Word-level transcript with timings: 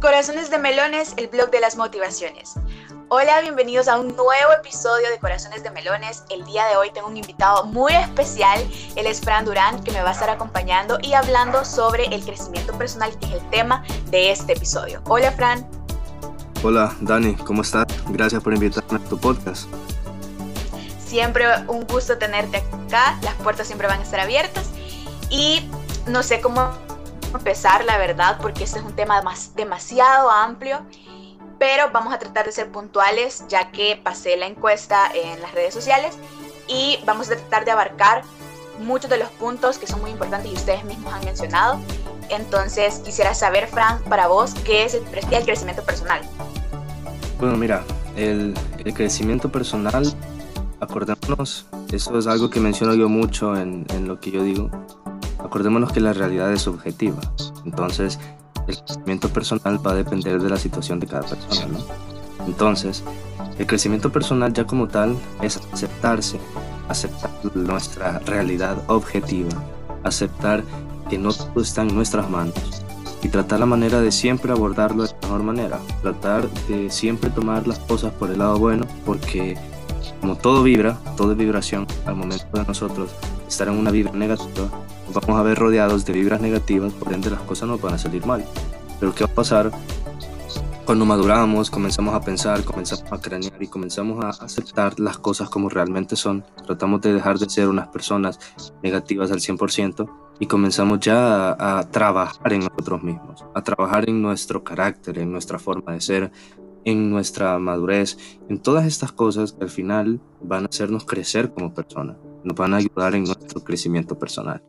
Corazones 0.00 0.48
de 0.48 0.56
Melones, 0.56 1.12
el 1.18 1.28
blog 1.28 1.50
de 1.50 1.60
las 1.60 1.76
motivaciones. 1.76 2.54
Hola, 3.08 3.42
bienvenidos 3.42 3.86
a 3.86 3.98
un 4.00 4.08
nuevo 4.16 4.52
episodio 4.58 5.10
de 5.10 5.18
Corazones 5.18 5.62
de 5.62 5.70
Melones. 5.70 6.24
El 6.30 6.42
día 6.46 6.64
de 6.68 6.76
hoy 6.76 6.90
tengo 6.90 7.08
un 7.08 7.18
invitado 7.18 7.66
muy 7.66 7.92
especial. 7.92 8.66
Él 8.96 9.06
es 9.06 9.20
Fran 9.20 9.44
Durán, 9.44 9.84
que 9.84 9.92
me 9.92 10.00
va 10.00 10.08
a 10.08 10.12
estar 10.12 10.30
acompañando 10.30 10.96
y 11.02 11.12
hablando 11.12 11.66
sobre 11.66 12.06
el 12.06 12.24
crecimiento 12.24 12.72
personal, 12.78 13.10
que 13.18 13.26
es 13.26 13.32
el 13.42 13.50
tema 13.50 13.84
de 14.06 14.30
este 14.30 14.54
episodio. 14.54 15.02
Hola, 15.04 15.32
Fran. 15.32 15.68
Hola, 16.62 16.96
Dani, 17.02 17.34
¿cómo 17.36 17.60
estás? 17.60 17.84
Gracias 18.08 18.42
por 18.42 18.54
invitarme 18.54 19.04
a 19.04 19.06
tu 19.06 19.18
podcast. 19.18 19.68
Siempre 21.04 21.44
un 21.68 21.86
gusto 21.86 22.16
tenerte 22.16 22.64
acá. 22.86 23.18
Las 23.20 23.34
puertas 23.34 23.66
siempre 23.66 23.86
van 23.86 24.00
a 24.00 24.02
estar 24.02 24.20
abiertas. 24.20 24.70
Y 25.28 25.68
no 26.06 26.22
sé 26.22 26.40
cómo 26.40 26.72
empezar, 27.38 27.84
la 27.84 27.98
verdad, 27.98 28.38
porque 28.40 28.64
este 28.64 28.78
es 28.78 28.84
un 28.84 28.94
tema 28.94 29.22
más, 29.22 29.54
demasiado 29.54 30.30
amplio, 30.30 30.82
pero 31.58 31.90
vamos 31.92 32.12
a 32.12 32.18
tratar 32.18 32.46
de 32.46 32.52
ser 32.52 32.70
puntuales, 32.70 33.44
ya 33.48 33.70
que 33.70 34.00
pasé 34.02 34.36
la 34.36 34.46
encuesta 34.46 35.10
en 35.14 35.40
las 35.42 35.52
redes 35.52 35.74
sociales 35.74 36.16
y 36.68 36.98
vamos 37.04 37.30
a 37.30 37.36
tratar 37.36 37.64
de 37.64 37.70
abarcar 37.70 38.22
muchos 38.80 39.10
de 39.10 39.18
los 39.18 39.28
puntos 39.30 39.78
que 39.78 39.86
son 39.86 40.00
muy 40.00 40.10
importantes 40.10 40.50
y 40.50 40.54
ustedes 40.54 40.84
mismos 40.84 41.12
han 41.12 41.24
mencionado. 41.24 41.78
Entonces, 42.30 43.00
quisiera 43.04 43.34
saber, 43.34 43.66
Frank, 43.66 44.00
para 44.02 44.28
vos, 44.28 44.54
¿qué 44.64 44.84
es 44.84 44.94
el, 44.94 45.02
el 45.30 45.44
crecimiento 45.44 45.82
personal? 45.82 46.20
Bueno, 47.38 47.56
mira, 47.56 47.84
el, 48.16 48.54
el, 48.78 48.94
crecimiento 48.94 49.50
personal, 49.50 50.04
acordémonos, 50.80 51.66
eso 51.90 52.18
es 52.18 52.26
algo 52.26 52.50
que 52.50 52.60
menciono 52.60 52.94
yo 52.94 53.08
mucho 53.08 53.56
en, 53.56 53.86
en 53.90 54.06
lo 54.06 54.20
que 54.20 54.30
yo 54.30 54.42
digo, 54.42 54.70
Acordémonos 55.44 55.92
que 55.92 56.00
la 56.00 56.12
realidad 56.12 56.52
es 56.52 56.62
subjetiva, 56.62 57.20
entonces 57.64 58.18
el 58.68 58.76
crecimiento 58.78 59.28
personal 59.28 59.84
va 59.84 59.92
a 59.92 59.96
depender 59.96 60.40
de 60.40 60.50
la 60.50 60.56
situación 60.56 61.00
de 61.00 61.06
cada 61.06 61.22
persona, 61.22 61.66
¿no? 61.66 61.78
Entonces, 62.46 63.02
el 63.58 63.66
crecimiento 63.66 64.10
personal 64.10 64.52
ya 64.52 64.64
como 64.64 64.88
tal 64.88 65.16
es 65.42 65.60
aceptarse, 65.72 66.38
aceptar 66.88 67.30
nuestra 67.54 68.18
realidad 68.20 68.78
objetiva, 68.86 69.50
aceptar 70.04 70.62
que 71.08 71.18
no 71.18 71.32
todo 71.32 71.62
está 71.62 71.82
en 71.82 71.94
nuestras 71.94 72.30
manos 72.30 72.54
y 73.22 73.28
tratar 73.28 73.60
la 73.60 73.66
manera 73.66 74.00
de 74.00 74.12
siempre 74.12 74.52
abordarlo 74.52 75.02
de 75.02 75.10
la 75.10 75.18
mejor 75.22 75.42
manera, 75.42 75.78
tratar 76.02 76.48
de 76.68 76.90
siempre 76.90 77.30
tomar 77.30 77.66
las 77.66 77.78
cosas 77.80 78.12
por 78.12 78.30
el 78.30 78.38
lado 78.38 78.58
bueno, 78.58 78.86
porque 79.04 79.56
como 80.20 80.36
todo 80.36 80.62
vibra, 80.62 80.98
todo 81.16 81.32
es 81.32 81.38
vibración, 81.38 81.86
al 82.06 82.14
momento 82.14 82.46
de 82.52 82.64
nosotros 82.64 83.10
estar 83.48 83.68
en 83.68 83.74
una 83.74 83.90
vibra 83.90 84.12
negativa, 84.12 84.68
vamos 85.12 85.40
a 85.40 85.42
ver 85.42 85.58
rodeados 85.58 86.04
de 86.04 86.12
vibras 86.12 86.40
negativas, 86.40 86.92
por 86.92 87.12
ende 87.12 87.30
las 87.30 87.40
cosas 87.40 87.68
nos 87.68 87.80
van 87.80 87.94
a 87.94 87.98
salir 87.98 88.24
mal. 88.26 88.44
Pero 88.98 89.14
¿qué 89.14 89.24
va 89.24 89.30
a 89.30 89.34
pasar 89.34 89.70
cuando 90.84 91.04
maduramos, 91.04 91.70
comenzamos 91.70 92.14
a 92.14 92.20
pensar, 92.20 92.64
comenzamos 92.64 93.12
a 93.12 93.20
cranear 93.20 93.62
y 93.62 93.68
comenzamos 93.68 94.24
a 94.24 94.44
aceptar 94.44 94.98
las 95.00 95.18
cosas 95.18 95.48
como 95.48 95.68
realmente 95.68 96.16
son? 96.16 96.44
Tratamos 96.66 97.00
de 97.00 97.14
dejar 97.14 97.38
de 97.38 97.48
ser 97.48 97.68
unas 97.68 97.88
personas 97.88 98.38
negativas 98.82 99.30
al 99.30 99.38
100% 99.38 100.08
y 100.38 100.46
comenzamos 100.46 101.00
ya 101.00 101.50
a, 101.52 101.78
a 101.78 101.90
trabajar 101.90 102.52
en 102.52 102.60
nosotros 102.60 103.02
mismos, 103.02 103.44
a 103.54 103.62
trabajar 103.62 104.08
en 104.08 104.20
nuestro 104.22 104.64
carácter, 104.64 105.18
en 105.18 105.32
nuestra 105.32 105.58
forma 105.58 105.92
de 105.92 106.00
ser, 106.00 106.32
en 106.84 107.10
nuestra 107.10 107.58
madurez, 107.58 108.16
en 108.48 108.60
todas 108.60 108.86
estas 108.86 109.12
cosas 109.12 109.52
que 109.52 109.64
al 109.64 109.70
final 109.70 110.20
van 110.40 110.64
a 110.64 110.68
hacernos 110.68 111.04
crecer 111.04 111.52
como 111.52 111.74
personas, 111.74 112.16
nos 112.44 112.56
van 112.56 112.74
a 112.74 112.78
ayudar 112.78 113.14
en 113.14 113.24
nuestro 113.24 113.62
crecimiento 113.62 114.18
personal. 114.18 114.62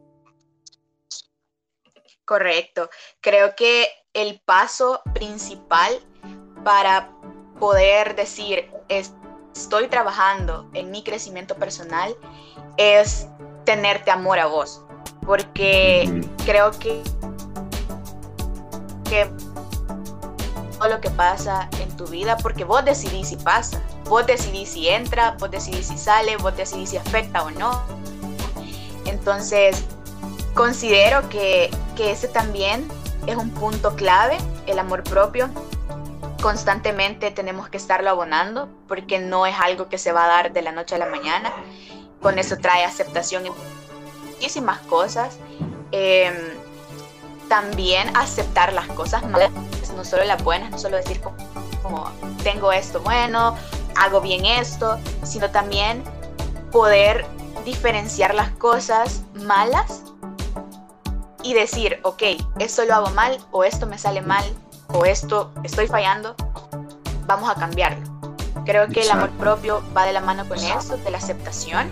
Correcto. 2.25 2.89
Creo 3.19 3.55
que 3.55 3.87
el 4.13 4.41
paso 4.45 5.01
principal 5.13 5.91
para 6.63 7.11
poder 7.59 8.15
decir 8.15 8.71
estoy 8.87 9.87
trabajando 9.87 10.69
en 10.73 10.91
mi 10.91 11.03
crecimiento 11.03 11.55
personal 11.55 12.15
es 12.77 13.27
tenerte 13.65 14.11
amor 14.11 14.39
a 14.39 14.47
vos. 14.47 14.83
Porque 15.25 16.21
creo 16.45 16.71
que, 16.71 17.01
que 19.07 19.29
todo 20.81 20.89
lo 20.89 21.01
que 21.01 21.11
pasa 21.11 21.69
en 21.79 21.95
tu 21.95 22.07
vida, 22.07 22.37
porque 22.37 22.63
vos 22.63 22.83
decidís 22.83 23.29
si 23.29 23.35
pasa, 23.37 23.79
vos 24.05 24.25
decidís 24.25 24.69
si 24.69 24.89
entra, 24.89 25.35
vos 25.39 25.51
decidís 25.51 25.87
si 25.87 25.97
sale, 25.97 26.37
vos 26.37 26.57
decidís 26.57 26.89
si 26.89 26.97
afecta 26.97 27.43
o 27.43 27.51
no. 27.51 27.83
Entonces, 29.05 29.85
considero 30.55 31.29
que 31.29 31.69
que 31.95 32.11
ese 32.11 32.27
también 32.27 32.87
es 33.27 33.35
un 33.35 33.51
punto 33.51 33.95
clave, 33.95 34.37
el 34.65 34.79
amor 34.79 35.03
propio. 35.03 35.49
Constantemente 36.41 37.31
tenemos 37.31 37.69
que 37.69 37.77
estarlo 37.77 38.09
abonando 38.09 38.69
porque 38.87 39.19
no 39.19 39.45
es 39.45 39.55
algo 39.59 39.89
que 39.89 39.97
se 39.97 40.11
va 40.11 40.25
a 40.25 40.27
dar 40.27 40.53
de 40.53 40.61
la 40.61 40.71
noche 40.71 40.95
a 40.95 40.97
la 40.97 41.05
mañana. 41.05 41.51
Con 42.21 42.39
eso 42.39 42.57
trae 42.57 42.83
aceptación 42.83 43.45
en 43.45 43.53
muchísimas 44.31 44.79
cosas. 44.79 45.37
Em, 45.91 46.33
también 47.47 48.15
aceptar 48.15 48.73
las 48.73 48.87
cosas 48.87 49.23
malas, 49.23 49.51
no 49.95 50.03
solo 50.05 50.23
las 50.23 50.43
buenas, 50.43 50.71
no 50.71 50.77
solo 50.77 50.97
decir 50.97 51.21
como, 51.21 51.37
como 51.81 52.09
tengo 52.43 52.71
esto 52.71 53.01
bueno, 53.01 53.55
hago 53.95 54.21
bien 54.21 54.45
esto, 54.45 54.97
sino 55.23 55.49
también 55.51 56.03
poder 56.71 57.25
diferenciar 57.65 58.33
las 58.33 58.49
cosas 58.51 59.23
malas 59.33 60.03
y 61.43 61.53
decir, 61.53 61.99
ok, 62.03 62.23
esto 62.59 62.85
lo 62.85 62.95
hago 62.95 63.09
mal 63.11 63.39
o 63.51 63.63
esto 63.63 63.87
me 63.87 63.97
sale 63.97 64.21
mal 64.21 64.43
o 64.93 65.05
esto 65.05 65.51
estoy 65.63 65.87
fallando, 65.87 66.35
vamos 67.25 67.49
a 67.49 67.55
cambiarlo. 67.55 68.09
Creo 68.65 68.87
que 68.89 69.01
el 69.01 69.09
amor 69.09 69.31
propio 69.31 69.81
va 69.95 70.05
de 70.05 70.13
la 70.13 70.21
mano 70.21 70.47
con 70.47 70.59
eso, 70.59 70.97
de 70.97 71.09
la 71.09 71.17
aceptación. 71.17 71.89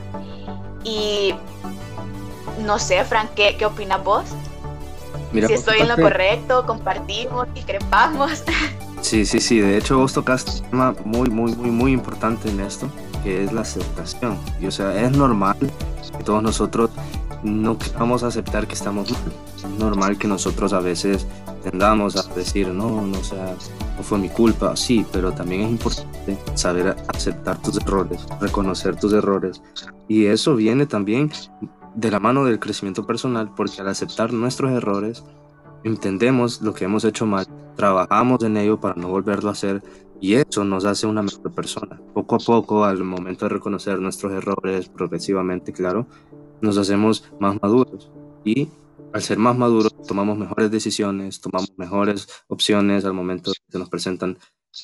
Y 0.84 1.34
no 2.60 2.78
sé, 2.78 3.04
Frank, 3.06 3.32
¿qué, 3.36 3.58
qué 3.58 3.66
opinas 3.66 4.04
vos? 4.04 4.26
Si 5.34 5.54
estoy 5.54 5.80
en 5.80 5.88
lo 5.88 5.96
correcto, 5.96 6.66
compartimos, 6.66 7.48
discrepamos. 7.54 8.44
Sí, 9.02 9.26
sí, 9.26 9.40
sí. 9.40 9.60
De 9.60 9.78
hecho, 9.78 9.98
vos 9.98 10.12
tocaste 10.12 10.52
un 10.52 10.70
tema 10.72 10.96
muy, 11.06 11.30
muy, 11.30 11.56
muy, 11.56 11.72
muy 11.72 11.94
importante 11.94 12.50
en 12.50 12.60
esto, 12.60 12.90
que 13.24 13.46
es 13.46 13.54
la 13.54 13.62
aceptación. 13.62 14.38
Y 14.60 14.68
o 14.68 14.72
sea, 14.72 15.02
es 15.02 15.12
normal 15.12 15.56
que 15.58 16.24
todos 16.24 16.44
nosotros 16.44 16.90
no 17.44 17.78
a 18.24 18.28
aceptar 18.28 18.68
que 18.68 18.74
estamos 18.74 19.10
mal. 19.10 19.22
Es 19.56 19.64
normal 19.80 20.18
que 20.18 20.28
nosotros 20.28 20.74
a 20.74 20.80
veces 20.80 21.26
tendamos 21.64 22.16
a 22.16 22.34
decir, 22.34 22.68
no, 22.68 23.02
no, 23.02 23.24
sea, 23.24 23.56
no 23.98 24.04
fue 24.04 24.18
mi 24.18 24.30
culpa, 24.30 24.76
sí, 24.76 25.06
pero 25.12 25.32
también 25.32 25.62
es 25.62 25.70
importante 25.72 26.38
saber 26.56 26.96
aceptar 27.08 27.62
tus 27.62 27.78
errores, 27.78 28.26
reconocer 28.42 28.96
tus 28.96 29.14
errores. 29.14 29.62
Y 30.08 30.26
eso 30.26 30.56
viene 30.56 30.86
también 30.86 31.32
de 31.96 32.12
la 32.12 32.20
mano 32.20 32.46
del 32.46 32.60
crecimiento 32.60 33.06
personal, 33.06 33.54
porque 33.56 33.82
al 33.82 33.88
aceptar 33.88 34.34
nuestros 34.34 34.72
errores, 34.72 35.24
entendemos 35.84 36.62
lo 36.62 36.74
que 36.74 36.86
hemos 36.86 37.04
hecho 37.06 37.26
mal, 37.26 37.48
trabajamos 37.76 38.44
en 38.44 38.58
ello 38.58 38.80
para 38.80 38.96
no 38.96 39.08
volverlo 39.10 39.50
a 39.50 39.54
hacer 39.54 39.82
y 40.22 40.34
eso 40.34 40.64
nos 40.64 40.86
hace 40.86 41.08
una 41.08 41.22
mejor 41.22 41.52
persona. 41.54 42.02
Poco 42.14 42.36
a 42.36 42.40
poco, 42.40 42.84
al 42.84 43.04
momento 43.04 43.46
de 43.46 43.50
reconocer 43.50 44.00
nuestros 44.00 44.34
errores, 44.34 44.90
progresivamente, 44.90 45.72
claro, 45.72 46.08
nos 46.62 46.78
hacemos 46.78 47.32
más 47.40 47.58
maduros 47.62 48.12
y 48.44 48.70
al 49.14 49.22
ser 49.22 49.38
más 49.38 49.58
maduros 49.58 49.96
tomamos 50.08 50.38
mejores 50.38 50.70
decisiones, 50.70 51.42
tomamos 51.42 51.72
mejores 51.78 52.28
opciones 52.48 53.06
al 53.06 53.14
momento 53.14 53.52
que 53.72 53.80
nos 53.80 53.90
presentan 53.90 54.38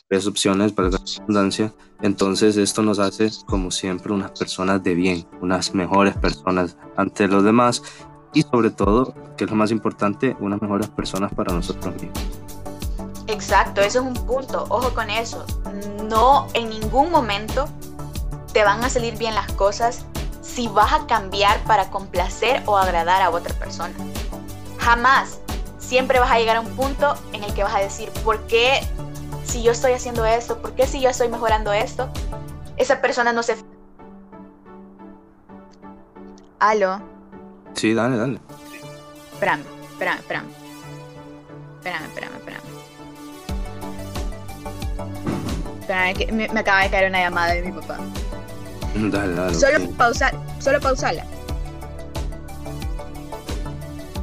tres 0.07 0.27
opciones 0.27 0.71
para 0.71 0.89
la 0.89 0.99
abundancia. 1.19 1.73
Entonces 2.01 2.57
esto 2.57 2.81
nos 2.81 2.99
hace 2.99 3.31
como 3.45 3.71
siempre 3.71 4.13
unas 4.13 4.31
personas 4.31 4.83
de 4.83 4.95
bien, 4.95 5.27
unas 5.41 5.73
mejores 5.73 6.15
personas 6.17 6.77
ante 6.95 7.27
los 7.27 7.43
demás 7.43 7.81
y 8.33 8.41
sobre 8.41 8.69
todo, 8.69 9.13
que 9.37 9.45
es 9.45 9.49
lo 9.49 9.55
más 9.55 9.71
importante, 9.71 10.35
unas 10.39 10.61
mejores 10.61 10.89
personas 10.89 11.33
para 11.33 11.53
nosotros 11.53 11.93
mismos. 11.95 12.19
Exacto, 13.27 13.81
eso 13.81 14.01
es 14.01 14.05
un 14.05 14.13
punto, 14.25 14.65
ojo 14.69 14.93
con 14.93 15.09
eso. 15.09 15.45
No 16.09 16.47
en 16.53 16.69
ningún 16.69 17.11
momento 17.11 17.67
te 18.53 18.63
van 18.63 18.83
a 18.83 18.89
salir 18.89 19.17
bien 19.17 19.33
las 19.33 19.51
cosas 19.53 20.05
si 20.41 20.67
vas 20.67 20.93
a 20.93 21.07
cambiar 21.07 21.63
para 21.63 21.89
complacer 21.89 22.61
o 22.65 22.77
agradar 22.77 23.21
a 23.21 23.29
otra 23.29 23.53
persona. 23.55 23.93
Jamás. 24.77 25.39
Siempre 25.77 26.19
vas 26.19 26.31
a 26.31 26.39
llegar 26.39 26.57
a 26.57 26.61
un 26.61 26.75
punto 26.75 27.15
en 27.31 27.43
el 27.43 27.53
que 27.53 27.63
vas 27.63 27.75
a 27.75 27.79
decir, 27.79 28.09
¿por 28.23 28.39
qué 28.47 28.79
si 29.45 29.63
yo 29.63 29.71
estoy 29.71 29.93
haciendo 29.93 30.25
esto? 30.25 30.61
¿Por 30.61 30.73
qué 30.73 30.87
si 30.87 30.99
yo 30.99 31.09
estoy 31.09 31.29
mejorando 31.29 31.71
esto? 31.73 32.09
Esa 32.77 33.01
persona 33.01 33.31
no 33.31 33.43
se... 33.43 33.55
¿Aló? 36.59 37.01
Sí, 37.73 37.93
dale, 37.93 38.17
dale. 38.17 38.39
Espérame, 39.33 39.63
espérame, 39.91 40.19
espérame. 40.19 40.47
Espérame, 41.77 42.05
espérame, 42.05 42.35
espérame. 42.35 42.63
Espérame, 45.81 46.13
que 46.15 46.31
me, 46.31 46.49
me 46.49 46.59
acaba 46.59 46.83
de 46.83 46.89
caer 46.89 47.09
una 47.09 47.19
llamada 47.19 47.53
de 47.53 47.61
mi 47.61 47.71
papá. 47.71 47.97
Dale, 48.95 49.35
dale. 49.35 49.53
Solo, 49.53 49.89
pausa, 49.91 50.31
solo 50.59 50.79
pausala. 50.79 51.25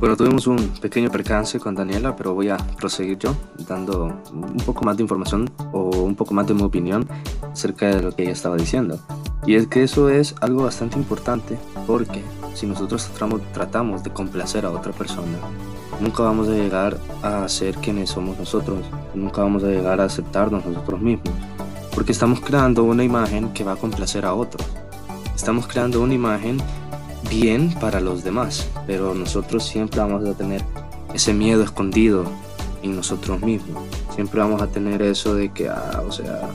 Bueno, 0.03 0.17
tuvimos 0.17 0.49
un 0.49 0.57
pequeño 0.81 1.11
percance 1.13 1.61
con 1.61 1.77
Daniela, 1.77 2.17
pero 2.17 2.35
voy 2.35 2.49
a 2.49 2.57
proseguir 2.57 3.19
yo 3.19 3.37
dando 3.69 4.21
un 4.33 4.57
poco 4.67 4.85
más 4.85 4.97
de 4.97 5.05
información 5.05 5.49
o 5.71 5.91
un 6.03 6.17
poco 6.17 6.35
más 6.35 6.45
de 6.49 6.55
mi 6.55 6.63
opinión 6.65 7.07
acerca 7.53 7.87
de 7.87 8.03
lo 8.03 8.11
que 8.11 8.25
ella 8.25 8.33
estaba 8.33 8.57
diciendo. 8.57 8.99
Y 9.47 9.55
es 9.55 9.69
que 9.69 9.85
eso 9.85 10.09
es 10.11 10.35
algo 10.41 10.65
bastante 10.65 10.99
importante 10.99 11.57
porque 11.87 12.21
si 12.53 12.67
nosotros 12.67 13.09
tratamos 13.53 14.03
de 14.03 14.11
complacer 14.11 14.67
a 14.67 14.73
otra 14.73 14.91
persona, 14.91 15.39
nunca 16.01 16.25
vamos 16.25 16.49
a 16.49 16.53
llegar 16.55 16.99
a 17.23 17.49
ser 17.49 17.77
quienes 17.77 18.11
somos 18.11 18.37
nosotros, 18.37 18.81
nunca 19.15 19.43
vamos 19.43 19.63
a 19.63 19.69
llegar 19.69 20.01
a 20.01 20.07
aceptarnos 20.07 20.67
nosotros 20.67 21.01
mismos, 21.01 21.33
porque 21.95 22.11
estamos 22.11 22.41
creando 22.41 22.83
una 22.83 23.05
imagen 23.05 23.53
que 23.53 23.63
va 23.63 23.75
a 23.75 23.77
complacer 23.77 24.25
a 24.25 24.35
otros. 24.35 24.67
Estamos 25.37 25.69
creando 25.69 26.03
una 26.03 26.15
imagen 26.15 26.59
bien 27.29 27.73
para 27.81 28.01
los 28.01 28.25
demás, 28.25 28.69
pero 28.87 29.15
nosotros 29.15 29.65
siempre 29.65 30.01
vamos 30.01 30.29
a 30.29 30.35
tener 30.35 30.63
ese 31.15 31.35
miedo 31.35 31.63
escondido 31.63 32.25
en 32.83 32.97
nosotros 32.97 33.41
mismos. 33.43 33.83
Siempre 34.15 34.41
vamos 34.41 34.61
a 34.63 34.67
tener 34.67 35.03
eso 35.03 35.35
de 35.35 35.53
que, 35.53 35.69
ah, 35.69 36.03
o 36.07 36.13
sea, 36.13 36.51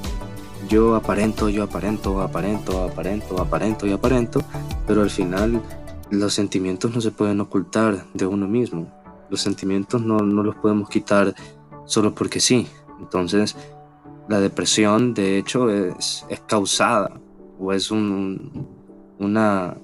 yo 0.67 0.95
aparento, 0.95 1.49
yo 1.49 1.63
aparento, 1.63 2.21
aparento, 2.21 2.83
aparento, 2.83 3.41
aparento 3.41 3.87
y 3.87 3.91
aparento, 3.91 4.41
pero 4.85 5.01
al 5.01 5.09
final 5.09 5.61
los 6.09 6.33
sentimientos 6.33 6.93
no 6.93 7.01
se 7.01 7.11
pueden 7.11 7.39
ocultar 7.41 8.05
de 8.13 8.25
uno 8.25 8.47
mismo. 8.47 8.91
Los 9.29 9.41
sentimientos 9.41 10.01
no, 10.01 10.17
no 10.19 10.43
los 10.43 10.55
podemos 10.55 10.89
quitar 10.89 11.33
solo 11.85 12.13
porque 12.13 12.39
sí. 12.39 12.67
Entonces, 12.99 13.55
la 14.27 14.39
depresión, 14.39 15.13
de 15.13 15.37
hecho, 15.37 15.69
es, 15.69 16.25
es 16.29 16.39
causada 16.41 17.19
o 17.59 17.73
es 17.73 17.91
un, 17.91 18.67
una, 19.19 19.77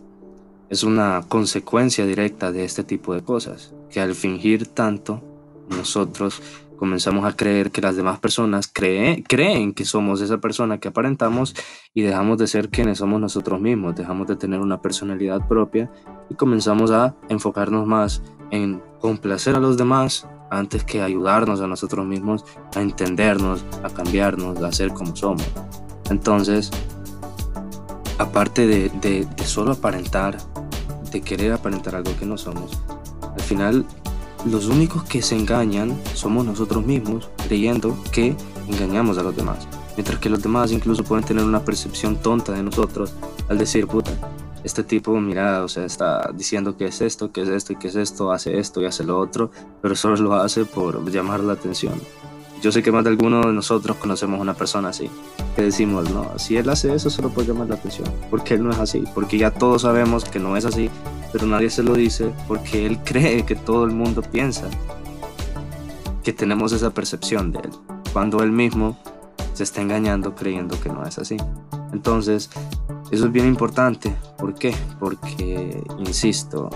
es 0.70 0.84
una 0.84 1.24
consecuencia 1.28 2.06
directa 2.06 2.52
de 2.52 2.66
este 2.66 2.84
tipo 2.84 3.14
de 3.14 3.22
cosas, 3.22 3.74
que 3.90 4.00
al 4.00 4.16
fingir 4.16 4.68
tanto, 4.68 5.22
nosotros 5.70 6.42
comenzamos 6.78 7.24
a 7.26 7.36
creer 7.36 7.72
que 7.72 7.82
las 7.82 7.96
demás 7.96 8.20
personas 8.20 8.70
creen 8.72 9.74
que 9.74 9.86
somos 9.86 10.20
esa 10.22 10.40
persona 10.40 10.80
que 10.80 10.90
aparentamos 10.90 11.56
y 11.94 12.02
dejamos 12.02 12.38
de 12.38 12.48
ser 12.48 12.70
quienes 12.70 12.98
somos 12.98 13.22
nosotros 13.22 13.62
mismos, 13.62 13.96
dejamos 13.96 14.28
de 14.28 14.36
tener 14.36 14.60
una 14.60 14.82
personalidad 14.82 15.48
propia 15.48 15.90
y 16.30 16.36
comenzamos 16.36 16.92
a 16.92 17.16
enfocarnos 17.30 17.88
más 17.88 18.22
en 18.52 18.82
complacer 19.00 19.56
a 19.56 19.60
los 19.60 19.78
demás 19.78 20.28
antes 20.52 20.84
que 20.84 21.02
ayudarnos 21.02 21.62
a 21.62 21.68
nosotros 21.68 22.06
mismos 22.06 22.44
a 22.76 22.82
entendernos, 22.82 23.66
a 23.84 23.90
cambiarnos, 23.90 24.62
a 24.62 24.72
ser 24.72 24.94
como 24.94 25.16
somos. 25.16 25.48
Entonces, 26.10 26.70
aparte 28.18 28.68
de, 28.68 28.90
de, 28.90 29.28
solo 29.46 29.74
aparentar, 29.74 30.38
de 31.12 31.22
querer 31.22 31.54
aparentar 31.54 31.96
algo 31.96 32.16
que 32.18 32.26
no 32.26 32.38
somos, 32.38 32.72
al 33.22 33.42
final 33.42 33.86
los 34.46 34.68
únicos 34.68 35.04
que 35.04 35.22
se 35.22 35.36
engañan 35.36 35.98
somos 36.14 36.46
nosotros 36.46 36.86
mismos, 36.86 37.30
creyendo 37.48 37.98
que 38.12 38.36
engañamos 38.68 39.18
a 39.18 39.24
los 39.24 39.36
demás. 39.36 39.68
Mientras 39.96 40.20
que 40.20 40.30
los 40.30 40.42
demás 40.42 40.72
incluso 40.72 41.04
pueden 41.04 41.24
tener 41.24 41.44
una 41.44 41.64
percepción 41.64 42.18
tonta 42.18 42.52
de 42.52 42.64
nosotros 42.64 43.14
al 43.48 43.58
decir, 43.58 43.88
puta, 43.88 44.12
este 44.64 44.84
tipo, 44.84 45.20
mira, 45.20 45.64
o 45.64 45.68
sea, 45.68 45.86
está 45.86 46.32
diciendo 46.34 46.78
que 46.78 46.86
es 46.86 47.02
esto, 47.02 47.32
que 47.32 47.42
es 47.42 47.50
esto 47.50 47.74
y 47.74 47.76
que 47.76 47.90
es 47.90 47.96
esto, 47.96 48.32
hace 48.32 48.58
esto 48.58 48.82
y 48.82 48.86
hace 48.86 49.04
lo 49.04 49.20
otro, 49.20 49.52
pero 49.82 49.96
solo 49.96 50.16
lo 50.16 50.36
hace 50.36 50.66
por 50.66 51.10
llamar 51.12 51.42
la 51.42 51.54
atención. 51.54 51.94
Yo 52.64 52.72
sé 52.72 52.82
que 52.82 52.94
más 52.94 53.04
de 53.04 53.10
alguno 53.10 53.42
de 53.42 53.52
nosotros 53.52 53.98
conocemos 53.98 54.40
una 54.40 54.54
persona 54.54 54.88
así, 54.88 55.12
que 55.54 55.64
decimos, 55.64 56.10
no, 56.12 56.40
si 56.40 56.56
él 56.56 56.70
hace 56.70 56.96
eso 56.96 57.10
solo 57.10 57.30
por 57.30 57.46
llamar 57.46 57.68
la 57.68 57.76
atención, 57.76 58.08
porque 58.30 58.54
él 58.54 58.64
no 58.64 58.72
es 58.72 58.78
así, 58.78 59.04
porque 59.14 59.38
ya 59.38 59.52
todos 59.52 59.82
sabemos 59.82 60.24
que 60.24 60.40
no 60.40 60.56
es 60.56 60.64
así, 60.64 60.90
pero 61.34 61.46
nadie 61.46 61.70
se 61.70 61.84
lo 61.84 61.94
dice 61.94 62.32
porque 62.48 62.86
él 62.86 63.00
cree 63.04 63.46
que 63.46 63.58
todo 63.58 63.84
el 63.84 63.92
mundo 63.92 64.22
piensa 64.22 64.70
que 66.24 66.32
tenemos 66.32 66.72
esa 66.72 66.92
percepción 66.92 67.52
de 67.52 67.60
él, 67.60 67.72
cuando 68.14 68.42
él 68.42 68.54
mismo 68.54 68.98
se 69.52 69.64
está 69.64 69.82
engañando 69.82 70.34
creyendo 70.34 70.80
que 70.80 70.88
no 70.88 71.06
es 71.06 71.20
así. 71.20 71.36
Entonces, 71.92 72.50
eso 73.12 73.26
es 73.26 73.32
bien 73.34 73.46
importante. 73.46 74.16
¿Por 74.38 74.56
qué? 74.56 74.74
Porque, 75.02 75.84
insisto, 76.00 76.70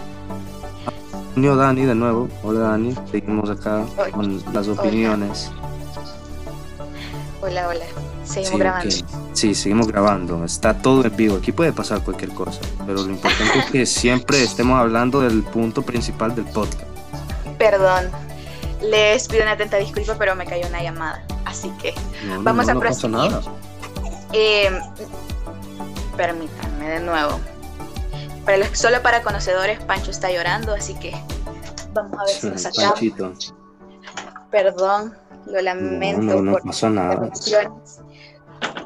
Yo 1.37 1.55
Dani 1.55 1.85
de 1.85 1.95
nuevo. 1.95 2.27
Hola 2.43 2.59
Dani, 2.59 2.93
seguimos 3.09 3.49
acá 3.49 3.85
con 4.11 4.43
las 4.53 4.67
opiniones. 4.67 5.49
Hola, 7.41 7.67
hola. 7.67 7.85
Seguimos 8.25 8.59
grabando. 8.59 8.95
Sí, 9.33 9.53
seguimos 9.53 9.87
grabando. 9.87 10.43
Está 10.43 10.73
todo 10.73 11.05
en 11.05 11.15
vivo. 11.15 11.37
Aquí 11.37 11.51
puede 11.51 11.71
pasar 11.71 12.01
cualquier 12.01 12.31
cosa. 12.31 12.59
Pero 12.85 13.03
lo 13.03 13.09
importante 13.09 13.59
es 13.59 13.65
que 13.71 13.85
siempre 13.85 14.43
estemos 14.43 14.79
hablando 14.79 15.21
del 15.21 15.43
punto 15.43 15.83
principal 15.83 16.35
del 16.35 16.45
podcast. 16.45 16.83
Perdón. 17.57 18.09
Les 18.81 19.27
pido 19.27 19.43
una 19.43 19.53
atenta 19.53 19.77
disculpa, 19.77 20.15
pero 20.17 20.35
me 20.35 20.45
cayó 20.45 20.67
una 20.67 20.81
llamada. 20.81 21.23
Así 21.45 21.69
que 21.81 21.93
vamos 22.41 22.67
a 22.69 22.73
no 22.73 22.79
proseguir. 22.79 23.17
Nada. 23.17 23.41
Eh, 24.33 24.69
permítanme 26.15 26.89
de 26.89 26.99
nuevo. 26.99 27.39
Para 28.45 28.57
los, 28.57 28.69
solo 28.77 29.01
para 29.01 29.23
conocedores, 29.23 29.83
Pancho 29.83 30.11
está 30.11 30.31
llorando, 30.31 30.73
así 30.73 30.95
que 30.95 31.11
vamos 31.93 32.19
a 32.19 32.25
ver 32.25 32.35
si 32.35 32.49
nos 32.49 32.65
acaba. 32.65 32.95
Perdón. 34.51 35.26
Lo 35.51 35.61
lamento 35.61 36.41
no, 36.41 36.57
por 36.57 36.91
nada. 36.91 37.29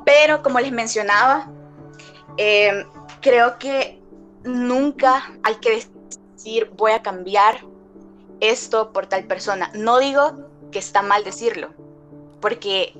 Pero 0.05 0.43
como 0.43 0.59
les 0.59 0.71
mencionaba, 0.71 1.49
eh, 2.37 2.85
creo 3.21 3.57
que 3.57 4.01
nunca 4.43 5.31
hay 5.43 5.55
que 5.55 5.87
decir 6.35 6.71
voy 6.75 6.91
a 6.91 7.01
cambiar 7.01 7.61
esto 8.39 8.91
por 8.91 9.07
tal 9.07 9.25
persona. 9.25 9.71
No 9.73 9.99
digo 9.99 10.49
que 10.71 10.79
está 10.79 11.01
mal 11.01 11.23
decirlo, 11.23 11.73
porque 12.39 12.93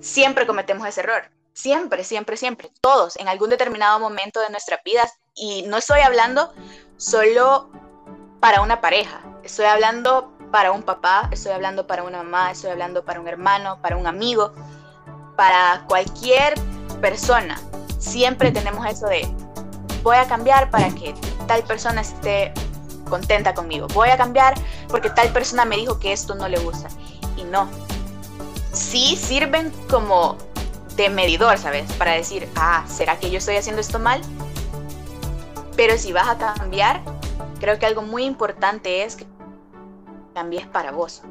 siempre 0.00 0.46
cometemos 0.46 0.86
ese 0.86 1.00
error. 1.00 1.30
Siempre, 1.52 2.04
siempre, 2.04 2.36
siempre. 2.36 2.70
Todos, 2.80 3.16
en 3.16 3.26
algún 3.26 3.50
determinado 3.50 3.98
momento 3.98 4.40
de 4.40 4.50
nuestra 4.50 4.80
vida. 4.84 5.10
Y 5.34 5.62
no 5.62 5.78
estoy 5.78 6.00
hablando 6.00 6.52
solo 6.96 7.70
para 8.38 8.60
una 8.60 8.80
pareja. 8.80 9.22
Estoy 9.42 9.64
hablando 9.64 10.37
para 10.50 10.72
un 10.72 10.82
papá, 10.82 11.28
estoy 11.30 11.52
hablando 11.52 11.86
para 11.86 12.02
una 12.02 12.22
mamá, 12.22 12.50
estoy 12.50 12.70
hablando 12.70 13.04
para 13.04 13.20
un 13.20 13.28
hermano, 13.28 13.78
para 13.80 13.96
un 13.96 14.06
amigo, 14.06 14.52
para 15.36 15.84
cualquier 15.88 16.54
persona. 17.00 17.60
Siempre 17.98 18.50
tenemos 18.50 18.86
eso 18.86 19.06
de 19.06 19.28
voy 20.02 20.16
a 20.16 20.26
cambiar 20.26 20.70
para 20.70 20.90
que 20.90 21.14
tal 21.46 21.62
persona 21.64 22.00
esté 22.00 22.52
contenta 23.08 23.54
conmigo. 23.54 23.86
Voy 23.88 24.10
a 24.10 24.16
cambiar 24.16 24.54
porque 24.88 25.10
tal 25.10 25.28
persona 25.32 25.64
me 25.64 25.76
dijo 25.76 25.98
que 25.98 26.12
esto 26.12 26.34
no 26.34 26.48
le 26.48 26.58
gusta. 26.58 26.88
Y 27.36 27.44
no. 27.44 27.68
Sí 28.72 29.16
sirven 29.16 29.72
como 29.90 30.36
de 30.96 31.08
medidor, 31.08 31.58
¿sabes? 31.58 31.90
Para 31.92 32.12
decir, 32.12 32.48
ah, 32.56 32.84
¿será 32.88 33.18
que 33.18 33.30
yo 33.30 33.38
estoy 33.38 33.56
haciendo 33.56 33.80
esto 33.80 33.98
mal? 33.98 34.20
Pero 35.76 35.96
si 35.96 36.12
vas 36.12 36.28
a 36.28 36.36
cambiar, 36.36 37.00
creo 37.60 37.78
que 37.78 37.86
algo 37.86 38.02
muy 38.02 38.24
importante 38.24 39.04
es 39.04 39.16
que 39.16 39.26
también 40.38 40.62
es 40.62 40.68
para 40.68 40.92
vos. 40.92 41.22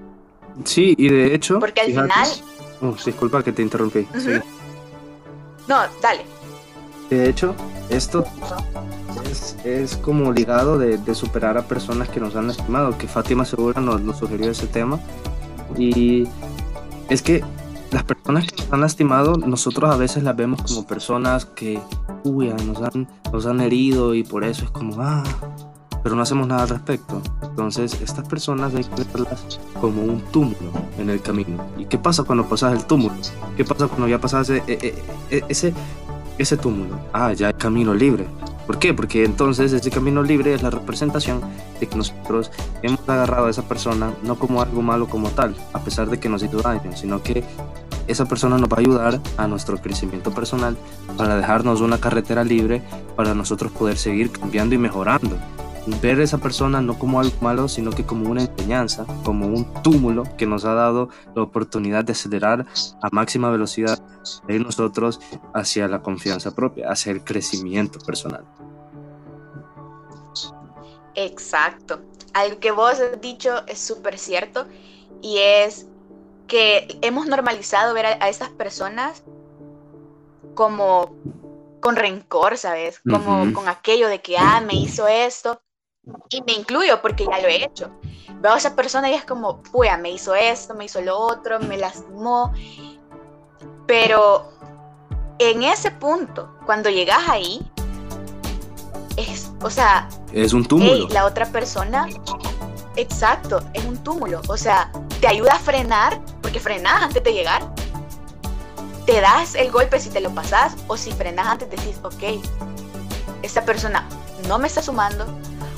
Sí, 0.65 0.93
y 0.97 1.07
de 1.07 1.33
hecho... 1.33 1.59
Porque 1.59 1.79
al 1.79 1.87
final... 1.87 2.27
Oh, 2.81 2.93
disculpa 3.05 3.41
que 3.41 3.53
te 3.53 3.61
interrumpí. 3.61 4.05
No, 5.67 5.77
dale. 6.01 6.25
De 7.09 7.29
hecho, 7.29 7.55
esto 7.89 8.25
es, 9.63 9.95
como 9.97 10.33
ligado 10.33 10.77
de, 10.77 11.15
superar 11.15 11.57
a 11.57 11.63
personas 11.63 12.09
que 12.09 12.19
nos 12.19 12.35
han 12.35 12.47
lastimado, 12.47 12.97
que 12.97 13.07
Fátima 13.07 13.45
Segura 13.45 13.79
nos, 13.79 14.01
nos, 14.01 14.17
sugirió 14.17 14.51
ese 14.51 14.67
tema. 14.67 14.99
Y 15.77 16.27
es 17.09 17.21
que 17.21 17.43
las 17.91 18.03
personas 18.03 18.45
que 18.45 18.61
nos 18.61 18.73
han 18.73 18.81
lastimado, 18.81 19.37
nosotros 19.37 19.89
a 19.89 19.95
veces 19.95 20.23
las 20.23 20.35
vemos 20.35 20.61
como 20.63 20.85
personas 20.85 21.45
que, 21.45 21.79
uy, 22.25 22.49
nos 22.65 22.81
han, 22.81 23.07
nos 23.31 23.45
han 23.45 23.61
herido 23.61 24.13
y 24.13 24.23
por 24.23 24.43
eso 24.43 24.65
es 24.65 24.71
como, 24.71 25.01
ah, 25.01 25.23
pero 26.07 26.15
no 26.15 26.21
hacemos 26.21 26.47
nada 26.47 26.63
al 26.63 26.69
respecto. 26.69 27.21
Entonces, 27.41 27.99
estas 28.01 28.25
personas 28.25 28.73
hay 28.73 28.85
que 28.85 29.03
verlas 29.13 29.59
como 29.81 30.03
un 30.03 30.21
túmulo 30.31 30.71
en 30.97 31.09
el 31.09 31.21
camino. 31.21 31.65
¿Y 31.77 31.83
qué 31.83 31.97
pasa 31.97 32.23
cuando 32.23 32.47
pasas 32.47 32.71
el 32.71 32.85
túmulo? 32.85 33.13
¿Qué 33.57 33.65
pasa 33.65 33.89
cuando 33.89 34.07
ya 34.07 34.17
pasas 34.17 34.49
ese, 34.49 34.63
e, 34.67 34.73
e, 34.87 35.35
e, 35.35 35.43
ese, 35.49 35.73
ese 36.37 36.55
túmulo? 36.55 36.97
Ah, 37.11 37.33
ya 37.33 37.47
hay 37.47 37.55
camino 37.55 37.93
libre. 37.93 38.25
¿Por 38.65 38.79
qué? 38.79 38.93
Porque 38.93 39.25
entonces 39.25 39.73
ese 39.73 39.91
camino 39.91 40.23
libre 40.23 40.53
es 40.53 40.63
la 40.63 40.69
representación 40.69 41.41
de 41.77 41.87
que 41.87 41.97
nosotros 41.97 42.51
hemos 42.83 43.01
agarrado 43.09 43.47
a 43.47 43.49
esa 43.49 43.63
persona 43.63 44.13
no 44.23 44.39
como 44.39 44.61
algo 44.61 44.81
malo 44.81 45.09
como 45.09 45.29
tal, 45.31 45.57
a 45.73 45.81
pesar 45.81 46.09
de 46.09 46.21
que 46.21 46.29
nos 46.29 46.41
hizo 46.41 46.61
daño, 46.61 46.95
sino 46.95 47.21
que 47.21 47.43
esa 48.07 48.23
persona 48.23 48.57
nos 48.57 48.69
va 48.69 48.77
a 48.77 48.79
ayudar 48.79 49.19
a 49.35 49.47
nuestro 49.47 49.77
crecimiento 49.77 50.31
personal 50.31 50.77
para 51.17 51.35
dejarnos 51.35 51.81
una 51.81 51.97
carretera 51.97 52.45
libre 52.45 52.81
para 53.17 53.33
nosotros 53.33 53.73
poder 53.73 53.97
seguir 53.97 54.31
cambiando 54.31 54.73
y 54.73 54.77
mejorando 54.77 55.37
ver 56.01 56.19
a 56.19 56.23
esa 56.23 56.37
persona 56.37 56.81
no 56.81 56.99
como 56.99 57.19
algo 57.19 57.35
malo, 57.41 57.67
sino 57.67 57.91
que 57.91 58.05
como 58.05 58.29
una 58.29 58.41
enseñanza, 58.41 59.05
como 59.23 59.47
un 59.47 59.71
túmulo 59.81 60.23
que 60.37 60.45
nos 60.45 60.65
ha 60.65 60.73
dado 60.73 61.09
la 61.35 61.43
oportunidad 61.43 62.03
de 62.03 62.11
acelerar 62.11 62.65
a 63.01 63.09
máxima 63.11 63.49
velocidad 63.49 63.99
de 64.47 64.59
nosotros 64.59 65.19
hacia 65.53 65.87
la 65.87 66.01
confianza 66.01 66.53
propia, 66.53 66.89
hacia 66.89 67.11
el 67.11 67.23
crecimiento 67.23 67.99
personal. 67.99 68.45
Exacto. 71.15 72.01
Algo 72.33 72.59
que 72.59 72.71
vos 72.71 72.99
has 72.99 73.19
dicho 73.21 73.65
es 73.67 73.79
súper 73.79 74.19
cierto 74.19 74.67
y 75.21 75.37
es 75.39 75.87
que 76.47 76.99
hemos 77.01 77.27
normalizado 77.27 77.93
ver 77.93 78.05
a, 78.05 78.29
estas 78.29 78.49
personas 78.49 79.23
como 80.53 81.15
con 81.81 81.95
rencor, 81.95 82.57
¿sabes? 82.57 82.99
Como 82.99 83.53
con 83.53 83.67
aquello 83.67 84.07
de 84.07 84.21
que, 84.21 84.37
ah, 84.37 84.61
me 84.61 84.75
hizo 84.75 85.07
esto. 85.07 85.61
Y 86.29 86.41
me 86.41 86.53
incluyo 86.53 87.01
porque 87.01 87.25
ya 87.25 87.39
lo 87.39 87.47
he 87.47 87.63
hecho. 87.63 87.91
Veo 88.39 88.53
a 88.53 88.57
esa 88.57 88.75
persona 88.75 89.09
y 89.09 89.13
es 89.13 89.25
como, 89.25 89.61
pues, 89.63 89.89
me 89.99 90.11
hizo 90.11 90.35
esto, 90.35 90.75
me 90.75 90.85
hizo 90.85 91.01
lo 91.01 91.17
otro, 91.17 91.59
me 91.59 91.77
lastimó. 91.77 92.53
Pero 93.85 94.51
en 95.39 95.63
ese 95.63 95.91
punto, 95.91 96.49
cuando 96.65 96.89
llegas 96.89 97.27
ahí, 97.27 97.69
es, 99.15 99.51
o 99.61 99.69
sea, 99.69 100.07
es 100.31 100.53
un 100.53 100.65
túmulo. 100.65 101.07
la 101.09 101.25
otra 101.25 101.45
persona, 101.47 102.07
exacto, 102.95 103.61
es 103.73 103.83
un 103.85 103.97
túmulo. 104.03 104.41
O 104.47 104.57
sea, 104.57 104.91
te 105.19 105.27
ayuda 105.27 105.53
a 105.53 105.59
frenar, 105.59 106.19
porque 106.41 106.59
frenas 106.59 107.01
antes 107.01 107.23
de 107.23 107.33
llegar. 107.33 107.73
Te 109.05 109.21
das 109.21 109.55
el 109.55 109.71
golpe 109.71 109.99
si 109.99 110.09
te 110.09 110.19
lo 110.19 110.31
pasas, 110.31 110.75
o 110.87 110.97
si 110.97 111.11
frenas 111.11 111.47
antes 111.47 111.69
decís, 111.69 111.97
ok, 112.03 112.43
esta 113.41 113.63
persona 113.63 114.07
no 114.47 114.59
me 114.59 114.67
está 114.67 114.81
sumando, 114.81 115.25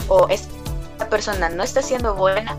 o 0.10 0.28
esta 0.28 1.10
persona 1.10 1.50
no 1.50 1.64
está 1.64 1.82
siendo 1.82 2.16
buena, 2.16 2.58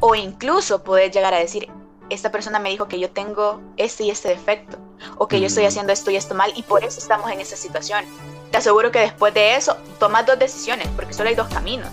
o 0.00 0.14
incluso 0.14 0.82
puedes 0.82 1.12
llegar 1.12 1.34
a 1.34 1.38
decir, 1.38 1.70
esta 2.10 2.30
persona 2.30 2.58
me 2.58 2.70
dijo 2.70 2.88
que 2.88 2.98
yo 2.98 3.10
tengo 3.10 3.60
este 3.76 4.04
y 4.04 4.10
este 4.10 4.28
defecto, 4.28 4.78
o 5.18 5.28
que 5.28 5.40
yo 5.40 5.46
estoy 5.46 5.64
haciendo 5.66 5.92
esto 5.92 6.10
y 6.10 6.16
esto 6.16 6.34
mal, 6.34 6.52
y 6.54 6.62
por 6.62 6.84
eso 6.84 6.98
estamos 6.98 7.30
en 7.30 7.40
esa 7.40 7.56
situación. 7.56 8.04
Te 8.50 8.58
aseguro 8.58 8.90
que 8.90 9.00
después 9.00 9.34
de 9.34 9.56
eso 9.56 9.76
tomas 9.98 10.26
dos 10.26 10.38
decisiones, 10.38 10.88
porque 10.96 11.12
solo 11.12 11.28
hay 11.28 11.34
dos 11.34 11.48
caminos. 11.48 11.88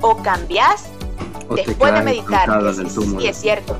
O 0.00 0.16
cambias 0.16 0.86
después 1.54 1.94
de 1.94 2.02
meditar, 2.02 2.48
que 2.62 2.90
sí, 2.90 3.26
es 3.26 3.36
cierto, 3.36 3.76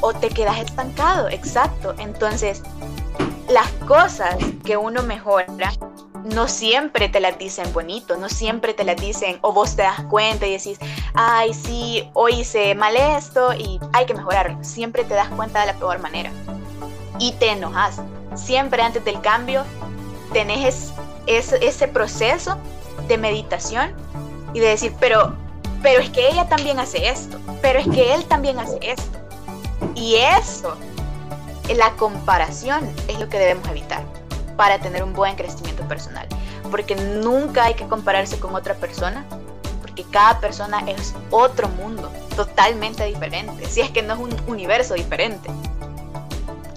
o 0.00 0.12
te 0.12 0.28
quedas 0.28 0.58
estancado, 0.58 1.28
exacto. 1.28 1.94
Entonces, 1.98 2.62
las 3.48 3.68
cosas 3.86 4.36
que 4.64 4.76
uno 4.76 5.02
mejora 5.02 5.46
no 6.24 6.48
siempre 6.48 7.10
te 7.10 7.20
las 7.20 7.38
dicen 7.38 7.70
bonito, 7.72 8.16
no 8.16 8.28
siempre 8.28 8.72
te 8.72 8.84
las 8.84 8.96
dicen 8.96 9.38
o 9.42 9.52
vos 9.52 9.76
te 9.76 9.82
das 9.82 10.00
cuenta 10.04 10.46
y 10.46 10.52
decís, 10.52 10.78
ay, 11.12 11.52
sí, 11.52 12.08
hoy 12.14 12.40
hice 12.40 12.74
mal 12.74 12.96
esto 12.96 13.52
y 13.52 13.78
hay 13.92 14.06
que 14.06 14.14
mejorarlo. 14.14 14.58
Siempre 14.62 15.04
te 15.04 15.14
das 15.14 15.28
cuenta 15.28 15.60
de 15.60 15.66
la 15.66 15.74
peor 15.74 16.00
manera 16.00 16.32
y 17.18 17.32
te 17.32 17.50
enojas. 17.50 18.00
Siempre 18.34 18.82
antes 18.82 19.04
del 19.04 19.20
cambio 19.20 19.64
tenés 20.32 20.92
ese 21.26 21.88
proceso 21.88 22.56
de 23.06 23.18
meditación 23.18 23.92
y 24.54 24.60
de 24.60 24.68
decir, 24.68 24.94
pero, 24.98 25.36
pero 25.82 26.00
es 26.00 26.08
que 26.08 26.28
ella 26.28 26.48
también 26.48 26.78
hace 26.80 27.08
esto, 27.08 27.38
pero 27.60 27.78
es 27.78 27.86
que 27.88 28.14
él 28.14 28.24
también 28.24 28.58
hace 28.58 28.78
esto. 28.80 29.18
Y 29.94 30.16
eso, 30.16 30.74
la 31.76 31.90
comparación 31.96 32.90
es 33.08 33.20
lo 33.20 33.28
que 33.28 33.38
debemos 33.38 33.68
evitar 33.68 34.23
para 34.56 34.78
tener 34.78 35.02
un 35.02 35.12
buen 35.12 35.36
crecimiento 35.36 35.86
personal. 35.88 36.26
Porque 36.70 36.94
nunca 36.96 37.64
hay 37.64 37.74
que 37.74 37.86
compararse 37.86 38.38
con 38.38 38.54
otra 38.54 38.74
persona, 38.74 39.24
porque 39.80 40.04
cada 40.04 40.40
persona 40.40 40.80
es 40.86 41.14
otro 41.30 41.68
mundo, 41.68 42.10
totalmente 42.34 43.04
diferente, 43.04 43.66
si 43.66 43.80
es 43.80 43.90
que 43.90 44.02
no 44.02 44.14
es 44.14 44.20
un 44.20 44.36
universo 44.46 44.94
diferente. 44.94 45.50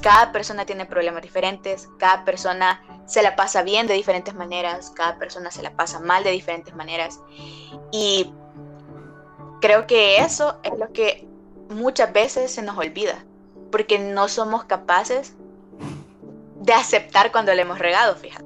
Cada 0.02 0.32
persona 0.32 0.66
tiene 0.66 0.86
problemas 0.86 1.22
diferentes, 1.22 1.90
cada 1.98 2.24
persona 2.24 2.82
se 3.08 3.24
la 3.24 3.36
pasa 3.36 3.64
bien 3.64 3.88
de 3.88 3.94
diferentes 3.94 4.36
maneras, 4.36 4.92
cada 4.92 5.18
persona 5.18 5.50
se 5.50 5.64
la 5.64 5.72
pasa 5.72 6.00
mal 6.00 6.24
de 6.24 6.32
diferentes 6.32 6.76
maneras. 6.76 7.20
Y 7.92 8.32
creo 9.62 9.88
que 9.88 10.20
eso 10.20 10.60
es 10.64 10.78
lo 10.78 10.92
que 10.92 11.28
muchas 11.70 12.14
veces 12.14 12.52
se 12.52 12.62
nos 12.62 12.78
olvida, 12.78 13.26
porque 13.72 13.98
no 13.98 14.28
somos 14.28 14.66
capaces 14.66 15.34
de 16.68 16.74
aceptar 16.74 17.32
cuando 17.32 17.54
le 17.54 17.62
hemos 17.62 17.80
regado, 17.80 18.16
fíjate. 18.16 18.46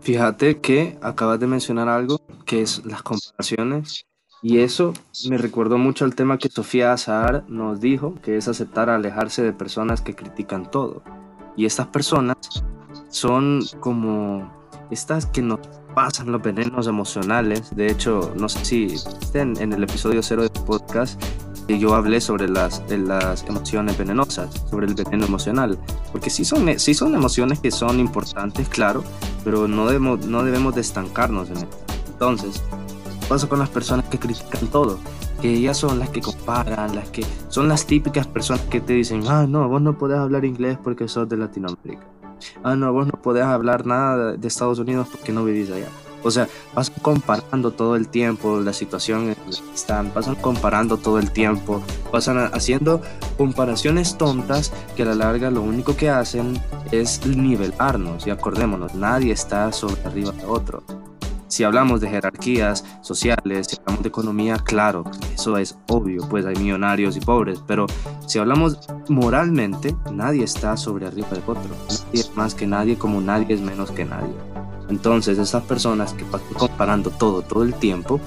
Fíjate 0.00 0.60
que 0.60 0.98
acabas 1.02 1.40
de 1.40 1.46
mencionar 1.48 1.88
algo 1.88 2.20
que 2.44 2.60
es 2.62 2.84
las 2.84 3.02
comparaciones 3.02 4.06
y 4.42 4.58
eso 4.58 4.92
me 5.28 5.38
recordó 5.38 5.78
mucho 5.78 6.04
al 6.04 6.14
tema 6.14 6.36
que 6.38 6.50
Sofía 6.50 6.92
Azar 6.92 7.42
nos 7.48 7.80
dijo, 7.80 8.14
que 8.22 8.36
es 8.36 8.48
aceptar 8.48 8.90
alejarse 8.90 9.42
de 9.42 9.54
personas 9.54 10.02
que 10.02 10.14
critican 10.14 10.70
todo. 10.70 11.02
Y 11.56 11.64
estas 11.64 11.86
personas 11.88 12.36
son 13.08 13.62
como 13.80 14.52
estas 14.90 15.24
que 15.24 15.40
nos 15.40 15.60
pasan 15.94 16.30
los 16.30 16.42
venenos 16.42 16.86
emocionales. 16.86 17.74
De 17.74 17.90
hecho, 17.90 18.34
no 18.36 18.50
sé 18.50 18.64
si 18.64 18.94
en, 19.32 19.56
en 19.58 19.72
el 19.72 19.82
episodio 19.82 20.22
cero 20.22 20.42
del 20.42 20.64
podcast 20.64 21.20
yo 21.68 21.94
hablé 21.94 22.20
sobre 22.20 22.48
las, 22.48 22.82
las 22.88 23.44
emociones 23.44 23.98
venenosas, 23.98 24.62
sobre 24.70 24.86
el 24.86 24.94
veneno 24.94 25.26
emocional, 25.26 25.78
porque 26.12 26.30
sí 26.30 26.44
son, 26.44 26.78
sí 26.78 26.94
son 26.94 27.14
emociones 27.14 27.58
que 27.60 27.70
son 27.70 27.98
importantes, 27.98 28.68
claro, 28.68 29.02
pero 29.44 29.66
no 29.66 29.86
debemos, 29.86 30.24
no 30.26 30.44
debemos 30.44 30.74
de 30.74 30.80
estancarnos 30.80 31.50
en 31.50 31.56
esto. 31.58 31.76
Entonces, 32.08 32.62
¿qué 33.20 33.26
pasa 33.26 33.48
con 33.48 33.58
las 33.58 33.68
personas 33.68 34.06
que 34.06 34.18
critican 34.18 34.68
todo? 34.68 34.98
Que 35.42 35.52
ellas 35.52 35.76
son 35.76 35.98
las 35.98 36.10
que 36.10 36.20
comparan, 36.20 36.94
las 36.94 37.10
que 37.10 37.26
son 37.48 37.68
las 37.68 37.84
típicas 37.84 38.26
personas 38.26 38.62
que 38.66 38.80
te 38.80 38.92
dicen, 38.92 39.24
ah, 39.28 39.46
no, 39.48 39.68
vos 39.68 39.82
no 39.82 39.98
podés 39.98 40.18
hablar 40.18 40.44
inglés 40.44 40.78
porque 40.82 41.08
sos 41.08 41.28
de 41.28 41.36
Latinoamérica. 41.36 42.06
Ah, 42.62 42.76
no, 42.76 42.92
vos 42.92 43.06
no 43.06 43.20
podés 43.20 43.44
hablar 43.44 43.86
nada 43.86 44.36
de 44.36 44.48
Estados 44.48 44.78
Unidos 44.78 45.08
porque 45.10 45.32
no 45.32 45.44
vivís 45.44 45.70
allá. 45.70 45.88
O 46.22 46.30
sea, 46.30 46.48
pasan 46.74 46.94
comparando 47.02 47.70
todo 47.70 47.96
el 47.96 48.08
tiempo 48.08 48.60
la 48.60 48.72
situación 48.72 49.28
en 49.28 49.36
la 49.48 49.74
están, 49.74 50.10
pasan 50.10 50.34
comparando 50.36 50.96
todo 50.96 51.18
el 51.18 51.30
tiempo, 51.30 51.82
pasan 52.10 52.38
haciendo 52.52 53.00
comparaciones 53.36 54.18
tontas 54.18 54.72
que 54.96 55.02
a 55.02 55.06
la 55.06 55.14
larga 55.14 55.50
lo 55.50 55.62
único 55.62 55.96
que 55.96 56.10
hacen 56.10 56.60
es 56.90 57.24
nivelarnos. 57.26 58.26
Y 58.26 58.30
acordémonos, 58.30 58.94
nadie 58.94 59.32
está 59.32 59.72
sobre 59.72 60.02
arriba 60.02 60.32
de 60.32 60.44
otro. 60.44 60.82
Si 61.48 61.62
hablamos 61.62 62.00
de 62.00 62.08
jerarquías 62.08 62.84
sociales, 63.02 63.68
si 63.68 63.76
hablamos 63.78 64.02
de 64.02 64.08
economía, 64.08 64.56
claro, 64.56 65.04
eso 65.32 65.56
es 65.58 65.76
obvio, 65.88 66.28
pues 66.28 66.44
hay 66.44 66.56
millonarios 66.56 67.16
y 67.16 67.20
pobres, 67.20 67.62
pero 67.66 67.86
si 68.26 68.40
hablamos 68.40 68.80
moralmente, 69.08 69.94
nadie 70.12 70.42
está 70.42 70.76
sobre 70.76 71.06
arriba 71.06 71.28
de 71.30 71.42
otro. 71.46 71.70
Nadie 71.88 72.20
es 72.20 72.36
más 72.36 72.54
que 72.54 72.66
nadie 72.66 72.98
como 72.98 73.20
nadie 73.20 73.54
es 73.54 73.60
menos 73.60 73.92
que 73.92 74.04
nadie. 74.04 74.34
Entonces, 74.88 75.38
esas 75.38 75.62
personas 75.64 76.12
que 76.12 76.24
pasan 76.24 76.54
comparando 76.54 77.10
todo, 77.10 77.42
todo 77.42 77.62
el 77.62 77.74
tiempo, 77.74 78.20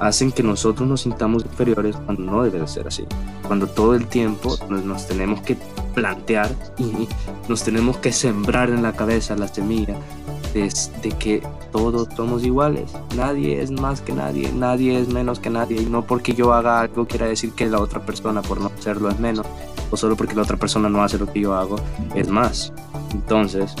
hacen 0.00 0.32
que 0.32 0.42
nosotros 0.42 0.88
nos 0.88 1.02
sintamos 1.02 1.44
inferiores 1.44 1.96
cuando 1.96 2.22
no 2.22 2.42
debe 2.42 2.60
de 2.60 2.68
ser 2.68 2.86
así. 2.86 3.04
Cuando 3.46 3.66
todo 3.66 3.94
el 3.94 4.06
tiempo 4.06 4.56
nos, 4.68 5.06
tenemos 5.06 5.40
que 5.42 5.56
plantear 5.94 6.50
y 6.78 7.08
nos 7.48 7.62
tenemos 7.62 7.96
que 7.98 8.12
sembrar 8.12 8.70
en 8.70 8.82
la 8.82 8.92
cabeza 8.92 9.36
la 9.36 9.48
semilla 9.48 9.96
de, 10.54 10.72
de, 11.02 11.10
que 11.12 11.42
todos 11.72 12.08
somos 12.16 12.44
iguales. 12.44 12.92
Nadie 13.16 13.60
es 13.60 13.70
más 13.70 14.00
que 14.00 14.12
nadie, 14.12 14.50
nadie 14.52 14.98
es 14.98 15.08
menos 15.08 15.40
que 15.40 15.50
nadie. 15.50 15.82
Y 15.82 15.86
no 15.86 16.02
porque 16.02 16.34
yo 16.34 16.52
haga 16.52 16.80
algo 16.80 17.06
quiera 17.06 17.26
decir 17.26 17.52
que 17.52 17.66
la 17.66 17.80
otra 17.80 18.00
persona 18.00 18.42
por 18.42 18.60
no 18.60 18.66
hacerlo 18.66 19.10
es 19.10 19.18
menos. 19.18 19.46
O 19.90 19.96
solo 19.96 20.16
porque 20.16 20.34
la 20.34 20.42
otra 20.42 20.56
persona 20.56 20.88
no 20.88 21.02
hace 21.02 21.18
lo 21.18 21.30
que 21.30 21.40
yo 21.40 21.54
hago 21.54 21.76
es 22.14 22.28
más. 22.28 22.72
Entonces, 23.12 23.74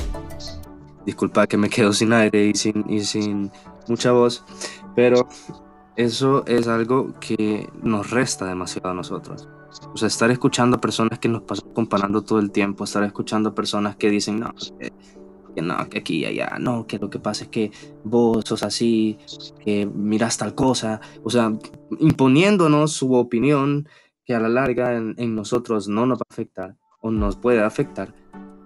Disculpa 1.08 1.46
que 1.46 1.56
me 1.56 1.70
quedo 1.70 1.94
sin 1.94 2.12
aire 2.12 2.48
y 2.48 2.54
sin, 2.54 2.84
y 2.86 3.00
sin 3.00 3.50
mucha 3.88 4.12
voz, 4.12 4.44
pero 4.94 5.26
eso 5.96 6.44
es 6.46 6.68
algo 6.68 7.14
que 7.18 7.66
nos 7.82 8.10
resta 8.10 8.44
demasiado 8.44 8.90
a 8.90 8.94
nosotros. 8.94 9.48
O 9.94 9.96
sea, 9.96 10.08
estar 10.08 10.30
escuchando 10.30 10.76
a 10.76 10.80
personas 10.82 11.18
que 11.18 11.30
nos 11.30 11.44
pasan 11.44 11.72
comparando 11.72 12.20
todo 12.20 12.40
el 12.40 12.50
tiempo, 12.50 12.84
estar 12.84 13.02
escuchando 13.04 13.48
a 13.48 13.54
personas 13.54 13.96
que 13.96 14.10
dicen, 14.10 14.38
no, 14.40 14.52
que, 15.54 15.62
no, 15.62 15.88
que 15.88 16.00
aquí 16.00 16.18
y 16.18 16.24
allá, 16.26 16.58
no, 16.60 16.86
que 16.86 16.98
lo 16.98 17.08
que 17.08 17.20
pasa 17.20 17.44
es 17.44 17.48
que 17.48 17.72
vos 18.04 18.44
sos 18.44 18.62
así, 18.62 19.16
que 19.64 19.86
miras 19.86 20.36
tal 20.36 20.54
cosa, 20.54 21.00
o 21.24 21.30
sea, 21.30 21.50
imponiéndonos 22.00 22.92
su 22.92 23.14
opinión 23.14 23.88
que 24.26 24.34
a 24.34 24.40
la 24.40 24.50
larga 24.50 24.94
en, 24.94 25.14
en 25.16 25.34
nosotros 25.34 25.88
no 25.88 26.04
nos 26.04 26.18
va 26.18 26.26
a 26.28 26.34
afectar 26.34 26.76
o 27.00 27.10
nos 27.10 27.36
puede 27.36 27.62
afectar 27.62 28.12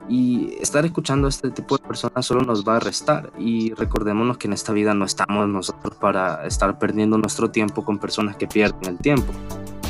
y 0.08 0.54
estar 0.60 0.84
escuchando 0.84 1.26
a 1.26 1.30
este 1.30 1.50
tipo 1.50 1.76
de 1.76 1.84
personas 1.84 2.26
solo 2.26 2.42
nos 2.42 2.66
va 2.66 2.76
a 2.76 2.80
restar. 2.80 3.32
Y 3.38 3.72
recordémonos 3.74 4.38
que 4.38 4.46
en 4.48 4.52
esta 4.52 4.72
vida 4.72 4.94
no 4.94 5.04
estamos 5.04 5.48
nosotros 5.48 5.96
para 5.96 6.46
estar 6.46 6.78
perdiendo 6.78 7.18
nuestro 7.18 7.50
tiempo 7.50 7.84
con 7.84 7.98
personas 7.98 8.36
que 8.36 8.46
pierden 8.46 8.94
el 8.94 8.98
tiempo. 8.98 9.32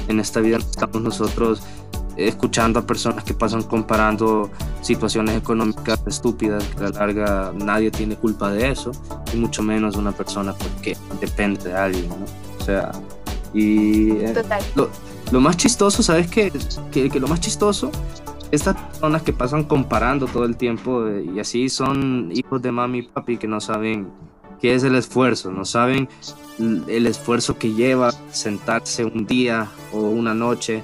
En 0.08 0.20
esta 0.20 0.40
vida 0.40 0.58
no 0.58 0.64
estamos 0.64 1.02
nosotros 1.02 1.62
escuchando 2.16 2.80
a 2.80 2.86
personas 2.86 3.24
que 3.24 3.34
pasan 3.34 3.62
comparando 3.62 4.50
situaciones 4.82 5.36
económicas 5.36 6.00
estúpidas, 6.06 6.64
que 6.64 6.84
a 6.84 6.88
la 6.88 6.90
larga 6.90 7.52
nadie 7.56 7.90
tiene 7.90 8.16
culpa 8.16 8.50
de 8.50 8.70
eso, 8.70 8.92
y 9.32 9.36
mucho 9.36 9.62
menos 9.62 9.96
una 9.96 10.12
persona 10.12 10.52
porque 10.52 10.96
depende 11.20 11.70
de 11.70 11.74
alguien, 11.74 12.08
¿no? 12.08 12.26
O 12.58 12.64
sea, 12.64 12.92
y 13.54 14.10
eh, 14.10 14.34
lo, 14.74 14.90
lo, 15.30 15.40
más 15.40 15.56
chistoso, 15.56 16.02
¿sabes 16.02 16.28
qué? 16.28 16.52
Que, 16.90 17.10
que 17.10 17.20
lo 17.20 17.28
más 17.28 17.40
chistoso 17.40 17.90
estas 18.52 18.76
personas 18.76 19.22
que 19.22 19.32
pasan 19.32 19.64
comparando 19.64 20.26
todo 20.26 20.44
el 20.44 20.56
tiempo 20.56 21.06
eh, 21.08 21.24
y 21.34 21.40
así 21.40 21.70
son 21.70 22.30
hijos 22.32 22.60
de 22.60 22.70
mami 22.70 22.98
y 22.98 23.02
papi 23.02 23.38
que 23.38 23.48
no 23.48 23.60
saben 23.60 24.08
qué 24.60 24.74
es 24.74 24.84
el 24.84 24.94
esfuerzo, 24.94 25.50
no 25.50 25.64
saben 25.64 26.08
el 26.58 27.06
esfuerzo 27.06 27.58
que 27.58 27.72
lleva 27.72 28.12
sentarse 28.30 29.04
un 29.04 29.26
día 29.26 29.68
o 29.92 30.00
una 30.02 30.34
noche, 30.34 30.82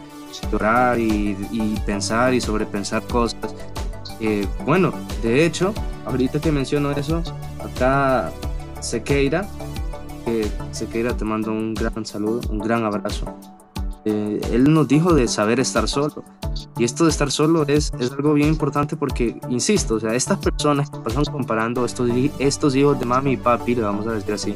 llorar 0.51 0.99
y, 0.99 1.37
pensar 1.87 2.35
y 2.35 2.41
sobrepensar 2.41 3.03
cosas. 3.07 3.55
Eh, 4.19 4.47
bueno, 4.65 4.93
de 5.23 5.45
hecho, 5.45 5.75
ahorita 6.07 6.41
que 6.41 6.51
menciono 6.51 6.91
eso, 6.91 7.23
acá 7.63 8.33
Sequeira, 8.81 9.47
que 10.25 10.51
Sequeira 10.73 11.17
te 11.17 11.25
mando 11.25 11.53
un 11.53 11.75
gran 11.75 12.05
saludo, 12.05 12.41
un 12.51 12.59
gran 12.59 12.85
abrazo. 12.85 13.27
Eh, 14.07 14.41
él 14.53 14.73
nos 14.73 14.89
dijo 14.89 15.13
de 15.13 15.29
saber 15.29 15.61
estar 15.61 15.87
solo. 15.87 16.25
Y 16.79 16.85
esto 16.85 17.05
de 17.05 17.11
estar 17.11 17.31
solo 17.31 17.67
es, 17.67 17.93
es 17.99 18.13
algo 18.13 18.35
bien 18.35 18.49
importante 18.49 18.97
porque, 18.97 19.41
insisto, 19.49 19.95
o 19.95 20.01
sea, 20.01 20.15
estas 20.15 20.39
personas 20.39 20.91
que 20.91 20.99
pasan 20.99 21.25
comparando 21.25 21.85
estos, 21.85 22.11
estos 22.39 22.75
hijos 22.77 22.99
de 22.99 23.07
mami 23.07 23.33
y 23.33 23.37
papi, 23.37 23.75
le 23.75 23.83
vamos 23.83 24.07
a 24.07 24.13
decir 24.13 24.35
así, 24.35 24.55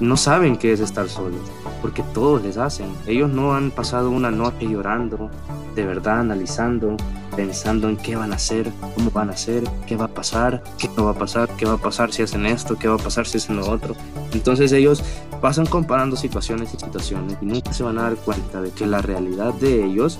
no 0.00 0.16
saben 0.16 0.56
qué 0.56 0.72
es 0.72 0.80
estar 0.80 1.08
solo, 1.08 1.36
porque 1.80 2.02
todos 2.12 2.42
les 2.42 2.56
hacen. 2.56 2.88
Ellos 3.06 3.30
no 3.30 3.54
han 3.54 3.70
pasado 3.70 4.10
una 4.10 4.30
noche 4.30 4.66
llorando, 4.66 5.30
de 5.74 5.84
verdad 5.84 6.20
analizando, 6.20 6.96
pensando 7.34 7.88
en 7.88 7.96
qué 7.96 8.16
van 8.16 8.32
a 8.32 8.36
hacer, 8.36 8.70
cómo 8.94 9.10
van 9.10 9.30
a 9.30 9.32
hacer, 9.32 9.64
qué 9.86 9.96
va 9.96 10.06
a 10.06 10.08
pasar, 10.08 10.62
qué 10.78 10.88
no 10.96 11.04
va 11.04 11.12
a 11.12 11.18
pasar, 11.18 11.48
qué 11.56 11.66
va 11.66 11.74
a 11.74 11.78
pasar 11.78 12.12
si 12.12 12.22
hacen 12.22 12.46
esto, 12.46 12.76
qué 12.76 12.88
va 12.88 12.94
a 12.94 12.98
pasar 12.98 13.26
si 13.26 13.38
hacen 13.38 13.56
lo 13.56 13.68
otro. 13.68 13.94
Entonces 14.32 14.72
ellos 14.72 15.02
pasan 15.40 15.66
comparando 15.66 16.16
situaciones 16.16 16.72
y 16.74 16.78
situaciones 16.78 17.36
y 17.40 17.46
nunca 17.46 17.72
se 17.72 17.82
van 17.82 17.98
a 17.98 18.02
dar 18.02 18.16
cuenta 18.16 18.60
de 18.60 18.70
que 18.70 18.86
la 18.86 19.02
realidad 19.02 19.54
de 19.54 19.84
ellos 19.84 20.18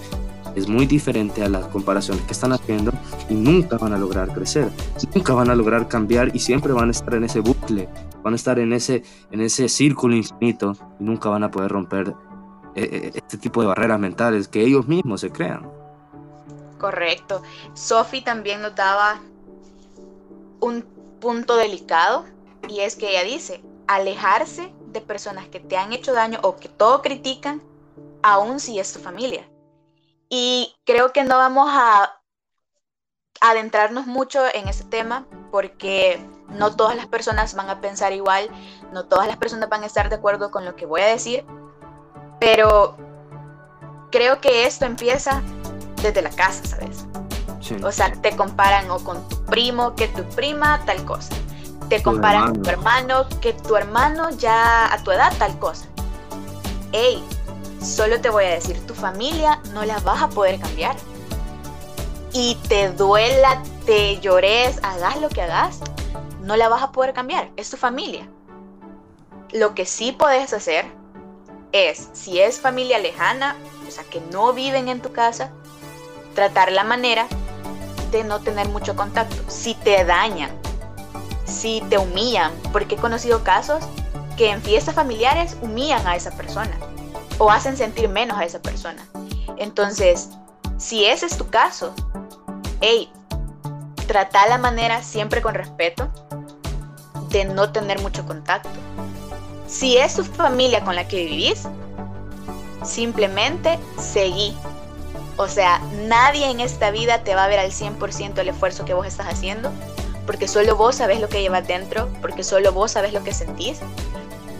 es 0.55 0.69
muy 0.69 0.87
diferente 0.87 1.43
a 1.43 1.49
las 1.49 1.67
comparaciones 1.67 2.25
que 2.25 2.33
están 2.33 2.53
haciendo 2.53 2.93
y 3.29 3.35
nunca 3.35 3.77
van 3.79 3.93
a 3.93 3.99
lograr 3.99 4.33
crecer, 4.33 4.71
nunca 5.15 5.35
van 5.35 5.51
a 5.51 5.55
lograr 5.55 5.89
cambiar 5.89 6.35
y 6.35 6.39
siempre 6.39 6.73
van 6.73 6.89
a 6.89 6.91
estar 6.93 7.15
en 7.15 7.25
ese 7.25 7.41
bucle, 7.41 7.89
van 8.23 8.33
a 8.33 8.37
estar 8.37 8.59
en 8.59 8.73
ese, 8.73 9.03
en 9.31 9.41
ese 9.41 9.69
círculo 9.69 10.15
infinito 10.15 10.77
y 10.99 11.05
nunca 11.05 11.29
van 11.29 11.45
a 11.45 11.51
poder 11.51 11.71
romper 11.71 12.15
eh, 12.75 12.89
eh, 12.93 13.11
este 13.15 13.39
tipo 13.39 13.61
de 13.61 13.69
barreras 13.69 14.01
mentales 14.01 14.49
que 14.49 14.63
ellos 14.63 14.87
mismos 14.89 15.21
se 15.21 15.31
crean. 15.31 15.71
Correcto. 16.79 17.43
Sophie 17.73 18.23
también 18.23 18.61
nos 18.61 18.75
daba 18.75 19.21
un 20.61 20.85
punto 21.21 21.57
delicado 21.57 22.25
y 22.69 22.81
es 22.81 22.97
que 22.97 23.11
ella 23.11 23.23
dice, 23.23 23.63
alejarse 23.87 24.73
de 24.93 25.01
personas 25.01 25.49
que 25.49 25.61
te 25.61 25.77
han 25.77 25.93
hecho 25.93 26.13
daño 26.13 26.39
o 26.43 26.57
que 26.57 26.69
todo 26.69 27.03
critican, 27.03 27.63
aun 28.23 28.61
si 28.61 28.79
es 28.79 28.93
tu 28.93 28.99
familia. 28.99 29.49
Y 30.29 30.75
creo 30.85 31.13
que 31.13 31.25
no 31.25 31.37
vamos 31.37 31.69
a 31.71 32.21
adentrarnos 33.41 34.07
mucho 34.07 34.43
en 34.53 34.69
ese 34.69 34.85
tema 34.85 35.27
porque 35.51 36.25
no 36.49 36.75
todas 36.75 36.97
las 36.97 37.07
personas 37.07 37.55
van 37.55 37.69
a 37.69 37.81
pensar 37.81 38.13
igual, 38.13 38.49
no 38.93 39.07
todas 39.07 39.27
las 39.27 39.37
personas 39.37 39.69
van 39.69 39.83
a 39.83 39.87
estar 39.87 40.09
de 40.09 40.17
acuerdo 40.17 40.51
con 40.51 40.65
lo 40.65 40.77
que 40.77 40.87
voy 40.87 41.03
a 41.03 41.07
decir, 41.07 41.45
pero 42.41 42.97
creo 44.11 44.41
que 44.41 44.67
esto 44.67 44.85
empieza 44.85 45.43
desde 46.03 46.23
la 46.23 46.31
casa, 46.31 46.65
¿sabes? 46.65 47.07
O 47.83 47.91
sea, 47.91 48.13
te 48.13 48.37
comparan 48.37 48.91
o 48.91 48.99
con 48.99 49.27
tu 49.29 49.43
primo, 49.47 49.95
que 49.95 50.09
tu 50.09 50.23
prima, 50.31 50.83
tal 50.85 51.05
cosa. 51.05 51.35
Te 51.89 52.03
comparan 52.03 52.53
con 52.53 52.63
tu 52.63 52.71
hermano, 52.71 53.27
que 53.41 53.55
tu 53.55 53.77
hermano 53.77 54.31
ya 54.31 54.93
a 54.93 55.03
tu 55.03 55.11
edad, 55.11 55.33
tal 55.39 55.59
cosa. 55.59 55.87
Ey, 56.93 57.25
Solo 57.85 58.19
te 58.19 58.31
voy 58.31 58.45
a 58.45 58.51
decir, 58.51 58.81
tu 58.87 58.95
familia 58.95 59.61
no 59.75 59.85
la 59.85 59.99
vas 59.99 60.23
a 60.23 60.29
poder 60.31 60.59
cambiar. 60.59 60.97
Y 62.33 62.55
te 62.67 62.91
duela, 62.91 63.63
te 63.85 64.19
llores, 64.21 64.81
hagas 64.83 65.21
lo 65.21 65.29
que 65.29 65.43
hagas, 65.43 65.81
no 66.41 66.57
la 66.57 66.71
vas 66.71 66.83
a 66.83 66.93
poder 66.93 67.13
cambiar. 67.13 67.51
Es 67.57 67.69
tu 67.69 67.77
familia. 67.77 68.27
Lo 69.53 69.75
que 69.75 69.85
sí 69.85 70.13
puedes 70.13 70.55
hacer 70.55 70.87
es, 71.73 72.09
si 72.15 72.41
es 72.41 72.59
familia 72.59 72.99
lejana, 72.99 73.55
o 73.87 73.91
sea, 73.91 74.05
que 74.05 74.23
no 74.33 74.55
viven 74.55 74.89
en 74.89 75.03
tu 75.03 75.13
casa, 75.13 75.51
tratar 76.35 76.73
la 76.73 76.85
manera 76.85 77.27
de 78.11 78.25
no 78.25 78.41
tener 78.41 78.67
mucho 78.71 78.97
contacto. 78.97 79.37
Si 79.49 79.75
te 79.75 80.07
dañan, 80.07 80.51
si 81.45 81.83
te 81.91 81.99
humillan, 81.99 82.51
porque 82.73 82.95
he 82.95 82.99
conocido 82.99 83.45
casos 83.45 83.85
que 84.39 84.51
en 84.51 84.63
fiestas 84.63 84.95
familiares 84.95 85.59
humillan 85.61 86.07
a 86.07 86.17
esa 86.17 86.31
persona 86.31 86.75
o 87.39 87.51
hacen 87.51 87.77
sentir 87.77 88.09
menos 88.09 88.39
a 88.39 88.45
esa 88.45 88.61
persona. 88.61 89.07
Entonces, 89.57 90.31
si 90.79 91.05
ese 91.05 91.27
es 91.27 91.37
tu 91.37 91.49
caso, 91.49 91.95
hey, 92.81 93.11
trata 94.07 94.47
la 94.47 94.59
manera 94.59 95.03
siempre 95.03 95.43
con 95.43 95.55
respeto 95.55 96.09
de 97.31 97.45
no 97.45 97.71
tener 97.73 98.01
mucho 98.01 98.25
contacto. 98.27 98.69
Si 99.67 99.97
es 99.97 100.15
tu 100.15 100.25
familia 100.25 100.85
con 100.85 100.95
la 100.95 101.09
que 101.09 101.25
vivís, 101.25 101.63
simplemente 102.85 103.79
seguí. 103.99 104.57
O 105.37 105.49
sea, 105.49 105.81
nadie 106.07 106.49
en 106.51 106.61
esta 106.61 106.91
vida 106.91 107.25
te 107.25 107.35
va 107.35 107.45
a 107.45 107.49
ver 107.49 107.59
al 107.59 107.73
100% 107.73 108.39
el 108.39 108.49
esfuerzo 108.49 108.85
que 108.85 108.95
vos 108.95 109.07
estás 109.07 109.27
haciendo, 109.27 109.73
porque 110.27 110.47
solo 110.47 110.77
vos 110.77 110.97
sabes 110.97 111.21
lo 111.21 111.29
que 111.29 111.43
llevas 111.43 111.67
dentro, 111.67 112.09
porque 112.21 112.45
solo 112.45 112.73
vos 112.73 112.93
sabes 112.93 113.13
lo 113.13 113.25
que 113.25 113.35
sentís. 113.35 113.81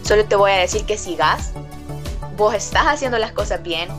Solo 0.03 0.25
te 0.25 0.35
voy 0.35 0.51
a 0.51 0.55
decir 0.55 0.85
que 0.85 0.97
sigas, 0.97 1.53
vos 2.37 2.53
estás 2.53 2.85
haciendo 2.87 3.17
las 3.17 3.31
cosas 3.31 3.61
bien 3.63 3.89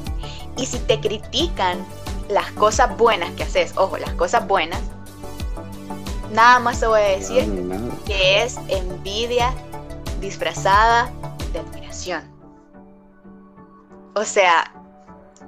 y 0.57 0.67
si 0.67 0.79
te 0.79 1.01
critican 1.01 1.85
las 2.29 2.51
cosas 2.53 2.97
buenas 2.97 3.31
que 3.33 3.45
haces, 3.45 3.77
ojo, 3.77 3.99
las 3.99 4.13
cosas 4.13 4.47
buenas, 4.47 4.81
nada 6.33 6.59
más 6.59 6.81
te 6.81 6.87
voy 6.87 7.01
a 7.01 7.17
decir 7.17 7.45
que 8.05 8.43
es 8.43 8.57
envidia 8.69 9.55
disfrazada 10.21 11.11
de 11.53 11.61
admiración. 11.61 12.23
O 14.15 14.25
sea, 14.25 14.73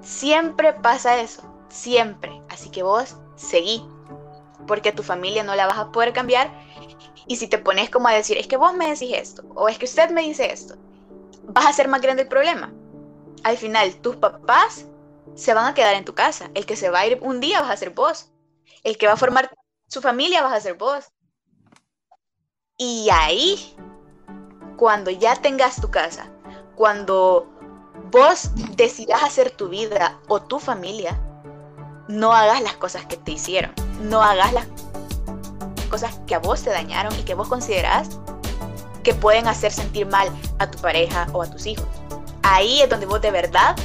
siempre 0.03 0.73
pasa 0.75 1.19
eso, 1.21 1.43
siempre. 1.69 2.43
Así 2.49 2.71
que 2.71 2.83
vos 2.83 3.17
seguí, 3.37 3.85
porque 4.67 4.93
tu 4.93 5.03
familia 5.03 5.43
no 5.43 5.55
la 5.55 5.67
vas 5.67 5.79
a 5.79 5.91
poder 5.91 6.13
cambiar. 6.13 6.51
Y 7.27 7.37
si 7.37 7.49
te 7.49 7.59
pones 7.59 7.91
como 7.91 8.09
a 8.09 8.13
decir, 8.13 8.37
es 8.39 8.47
que 8.47 8.57
vos 8.57 8.75
me 8.75 8.89
decís 8.89 9.11
esto, 9.15 9.43
o 9.55 9.69
es 9.69 9.79
que 9.79 9.85
usted 9.85 10.11
me 10.11 10.23
dice 10.23 10.51
esto, 10.51 10.77
vas 11.45 11.67
a 11.67 11.71
hacer 11.71 11.89
más 11.89 12.01
grande 12.01 12.23
el 12.23 12.29
problema. 12.29 12.73
Al 13.45 13.57
final, 13.57 13.95
tus 13.97 14.17
papás 14.17 14.87
se 15.35 15.55
van 15.55 15.67
a 15.67 15.75
quedar 15.75 15.95
en 15.95 16.05
tu 16.05 16.15
casa. 16.15 16.51
El 16.55 16.67
que 16.67 16.77
se 16.77 16.91
va 16.91 17.01
a 17.01 17.07
ir 17.07 17.19
un 17.23 17.41
día 17.41 17.61
vas 17.61 17.71
a 17.71 17.77
ser 17.77 17.91
vos. 17.91 18.31
El 18.83 18.99
que 18.99 19.07
va 19.07 19.15
a 19.15 19.17
formar 19.17 19.51
su 19.87 20.01
familia 20.01 20.43
vas 20.43 20.53
a 20.53 20.61
ser 20.61 20.75
vos. 20.75 21.13
Y 22.77 23.09
ahí, 23.11 23.75
cuando 24.77 25.11
ya 25.11 25.37
tengas 25.37 25.81
tu 25.81 25.91
casa, 25.91 26.31
cuando 26.77 27.49
vos 28.11 28.51
decidas 28.77 29.23
hacer 29.23 29.51
tu 29.51 29.69
vida 29.69 30.21
o 30.29 30.41
tu 30.41 30.59
familia, 30.59 31.21
no 32.09 32.33
hagas 32.33 32.63
las 32.63 32.77
cosas 32.77 33.05
que 33.07 33.17
te 33.17 33.33
hicieron. 33.33 33.73
No 34.03 34.23
hagas 34.23 34.53
las 34.53 34.67
cosas 35.91 36.21
que 36.27 36.35
a 36.35 36.39
vos 36.39 36.63
te 36.63 36.71
dañaron 36.71 37.13
y 37.19 37.23
que 37.25 37.35
vos 37.35 37.49
considerás 37.49 38.09
que 39.03 39.15
pueden 39.15 39.49
hacer 39.49 39.73
sentir 39.73 40.07
mal 40.07 40.29
a 40.59 40.71
tu 40.71 40.79
pareja 40.79 41.27
o 41.33 41.43
a 41.43 41.51
tus 41.51 41.67
hijos. 41.67 41.87
Ahí 42.43 42.81
es 42.81 42.89
donde 42.89 43.07
vos 43.07 43.21
de 43.21 43.31
verdad 43.31 43.77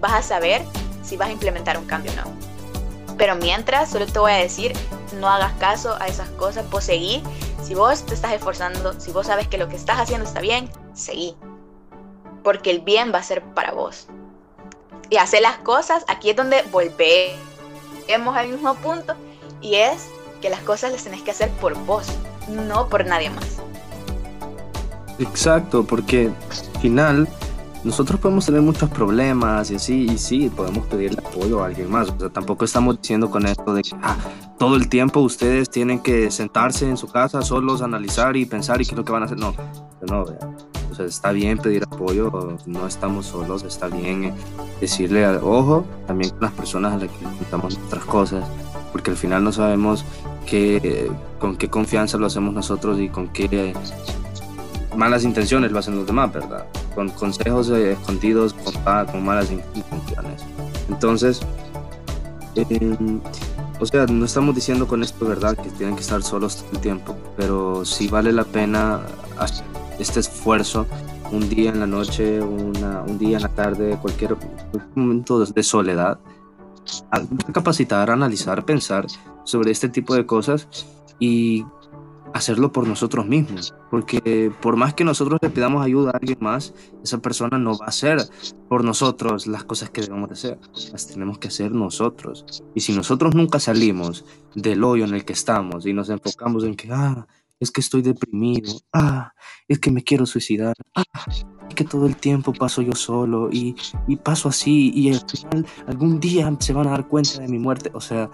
vas 0.00 0.12
a 0.12 0.22
saber 0.22 0.62
si 1.02 1.16
vas 1.16 1.28
a 1.28 1.32
implementar 1.32 1.78
un 1.78 1.86
cambio 1.86 2.12
o 2.12 2.16
no. 2.16 2.42
Pero 3.16 3.36
mientras, 3.36 3.90
solo 3.90 4.06
te 4.06 4.18
voy 4.18 4.32
a 4.32 4.36
decir, 4.36 4.72
no 5.20 5.28
hagas 5.28 5.52
caso 5.54 5.96
a 6.00 6.06
esas 6.06 6.28
cosas, 6.30 6.68
vos 6.70 6.84
seguí. 6.84 7.22
Si 7.62 7.74
vos 7.74 8.04
te 8.04 8.14
estás 8.14 8.32
esforzando, 8.32 8.98
si 9.00 9.12
vos 9.12 9.26
sabes 9.26 9.46
que 9.48 9.58
lo 9.58 9.68
que 9.68 9.76
estás 9.76 10.00
haciendo 10.00 10.26
está 10.26 10.40
bien, 10.40 10.68
seguí. 10.94 11.36
Porque 12.42 12.70
el 12.70 12.80
bien 12.80 13.12
va 13.14 13.18
a 13.18 13.22
ser 13.22 13.42
para 13.42 13.72
vos. 13.72 14.08
Y 15.10 15.18
hacer 15.18 15.42
las 15.42 15.58
cosas, 15.58 16.04
aquí 16.08 16.30
es 16.30 16.36
donde 16.36 16.62
volvemos 16.72 18.36
al 18.36 18.48
mismo 18.48 18.74
punto, 18.76 19.14
y 19.60 19.76
es 19.76 20.08
que 20.40 20.50
las 20.50 20.60
cosas 20.60 20.90
las 20.90 21.04
tenés 21.04 21.22
que 21.22 21.30
hacer 21.30 21.50
por 21.60 21.74
vos, 21.84 22.08
no 22.48 22.88
por 22.88 23.06
nadie 23.06 23.30
más. 23.30 23.58
Exacto, 25.18 25.84
porque 25.84 26.32
al 26.74 26.80
final 26.80 27.28
nosotros 27.84 28.20
podemos 28.20 28.46
tener 28.46 28.62
muchos 28.62 28.88
problemas 28.90 29.70
y 29.70 29.76
así, 29.76 30.06
y 30.10 30.18
sí, 30.18 30.50
podemos 30.54 30.86
pedirle 30.86 31.18
apoyo 31.18 31.62
a 31.62 31.66
alguien 31.66 31.90
más. 31.90 32.10
O 32.10 32.18
sea, 32.18 32.30
tampoco 32.30 32.64
estamos 32.64 33.00
diciendo 33.00 33.30
con 33.30 33.46
esto 33.46 33.74
de 33.74 33.82
que 33.82 33.90
ah, 34.02 34.16
todo 34.58 34.76
el 34.76 34.88
tiempo 34.88 35.20
ustedes 35.20 35.70
tienen 35.70 36.00
que 36.00 36.30
sentarse 36.30 36.88
en 36.88 36.96
su 36.96 37.08
casa 37.08 37.42
solos, 37.42 37.82
analizar 37.82 38.36
y 38.36 38.46
pensar 38.46 38.80
y 38.80 38.84
qué 38.84 38.92
es 38.92 38.96
lo 38.96 39.04
que 39.04 39.12
van 39.12 39.22
a 39.22 39.26
hacer. 39.26 39.38
No, 39.38 39.54
no, 40.08 40.24
o 40.92 40.94
sea, 40.94 41.06
está 41.06 41.32
bien 41.32 41.58
pedir 41.58 41.84
apoyo, 41.84 42.58
no 42.66 42.86
estamos 42.86 43.26
solos, 43.26 43.64
está 43.64 43.88
bien 43.88 44.24
eh, 44.24 44.34
decirle, 44.80 45.26
ojo, 45.38 45.84
también 46.06 46.30
con 46.30 46.42
las 46.42 46.52
personas 46.52 46.92
a 46.92 46.96
las 46.98 47.10
que 47.10 47.24
contamos 47.24 47.78
nuestras 47.78 48.04
cosas, 48.04 48.44
porque 48.92 49.10
al 49.10 49.16
final 49.16 49.42
no 49.42 49.52
sabemos 49.52 50.04
qué, 50.46 51.10
con 51.38 51.56
qué 51.56 51.70
confianza 51.70 52.18
lo 52.18 52.26
hacemos 52.26 52.52
nosotros 52.52 53.00
y 53.00 53.08
con 53.08 53.28
qué 53.28 53.74
malas 54.96 55.24
intenciones 55.24 55.72
lo 55.72 55.78
hacen 55.78 55.96
los 55.96 56.06
demás, 56.06 56.32
¿verdad? 56.32 56.66
Con 56.94 57.10
consejos 57.10 57.70
eh, 57.70 57.92
escondidos, 57.92 58.54
con, 58.54 59.24
malas 59.24 59.50
intenciones. 59.50 60.42
Entonces, 60.88 61.40
em, 62.56 63.20
o 63.80 63.86
sea, 63.86 64.06
no 64.06 64.24
estamos 64.24 64.54
diciendo 64.54 64.86
con 64.86 65.02
esto, 65.02 65.26
¿verdad?, 65.26 65.56
que 65.56 65.70
tienen 65.70 65.94
que 65.96 66.02
estar 66.02 66.22
solos 66.22 66.56
todo 66.58 66.70
el 66.72 66.80
tiempo, 66.80 67.16
pero 67.36 67.84
sí 67.84 68.08
vale 68.08 68.32
la 68.32 68.44
pena 68.44 69.00
hacer 69.38 69.64
este 69.98 70.20
esfuerzo 70.20 70.86
un 71.30 71.48
día 71.48 71.70
en 71.70 71.80
la 71.80 71.86
noche, 71.86 72.42
un 72.42 73.18
día 73.18 73.36
en 73.38 73.42
la 73.42 73.48
tarde, 73.48 73.98
cualquier 74.00 74.36
momento 74.94 75.44
de 75.44 75.62
soledad, 75.62 76.18
a 77.10 77.22
capacitar, 77.52 78.10
analizar, 78.10 78.64
pensar 78.64 79.06
sobre 79.44 79.70
este 79.70 79.88
tipo 79.88 80.14
de 80.14 80.26
cosas 80.26 80.68
y 81.18 81.64
hacerlo 82.34 82.72
por 82.72 82.86
nosotros 82.86 83.26
mismos. 83.26 83.74
Porque 83.90 84.52
por 84.60 84.76
más 84.76 84.94
que 84.94 85.04
nosotros 85.04 85.38
le 85.42 85.50
pidamos 85.50 85.84
ayuda 85.84 86.10
a 86.10 86.16
alguien 86.16 86.38
más, 86.40 86.74
esa 87.02 87.18
persona 87.18 87.58
no 87.58 87.76
va 87.76 87.86
a 87.86 87.88
hacer 87.88 88.18
por 88.68 88.84
nosotros 88.84 89.46
las 89.46 89.64
cosas 89.64 89.90
que 89.90 90.02
debemos 90.02 90.28
de 90.28 90.34
hacer. 90.34 90.58
Las 90.92 91.06
tenemos 91.06 91.38
que 91.38 91.48
hacer 91.48 91.72
nosotros. 91.72 92.62
Y 92.74 92.80
si 92.80 92.92
nosotros 92.92 93.34
nunca 93.34 93.60
salimos 93.60 94.24
del 94.54 94.84
hoyo 94.84 95.04
en 95.04 95.14
el 95.14 95.24
que 95.24 95.32
estamos 95.32 95.86
y 95.86 95.92
nos 95.92 96.08
enfocamos 96.08 96.64
en 96.64 96.74
que, 96.74 96.88
ah, 96.92 97.26
es 97.60 97.70
que 97.70 97.80
estoy 97.80 98.02
deprimido, 98.02 98.72
ah, 98.92 99.32
es 99.68 99.78
que 99.78 99.90
me 99.90 100.02
quiero 100.02 100.26
suicidar, 100.26 100.74
ah, 100.94 101.02
que 101.72 101.84
todo 101.84 102.06
el 102.06 102.16
tiempo 102.16 102.52
paso 102.52 102.82
yo 102.82 102.92
solo 102.92 103.50
y, 103.50 103.74
y, 104.06 104.16
paso 104.16 104.48
así 104.48 104.92
y 104.94 105.12
al 105.12 105.20
final 105.20 105.66
algún 105.86 106.20
día 106.20 106.54
se 106.58 106.72
van 106.72 106.86
a 106.88 106.90
dar 106.90 107.06
cuenta 107.06 107.40
de 107.40 107.48
mi 107.48 107.58
muerte. 107.58 107.90
O 107.94 108.00
sea, 108.00 108.30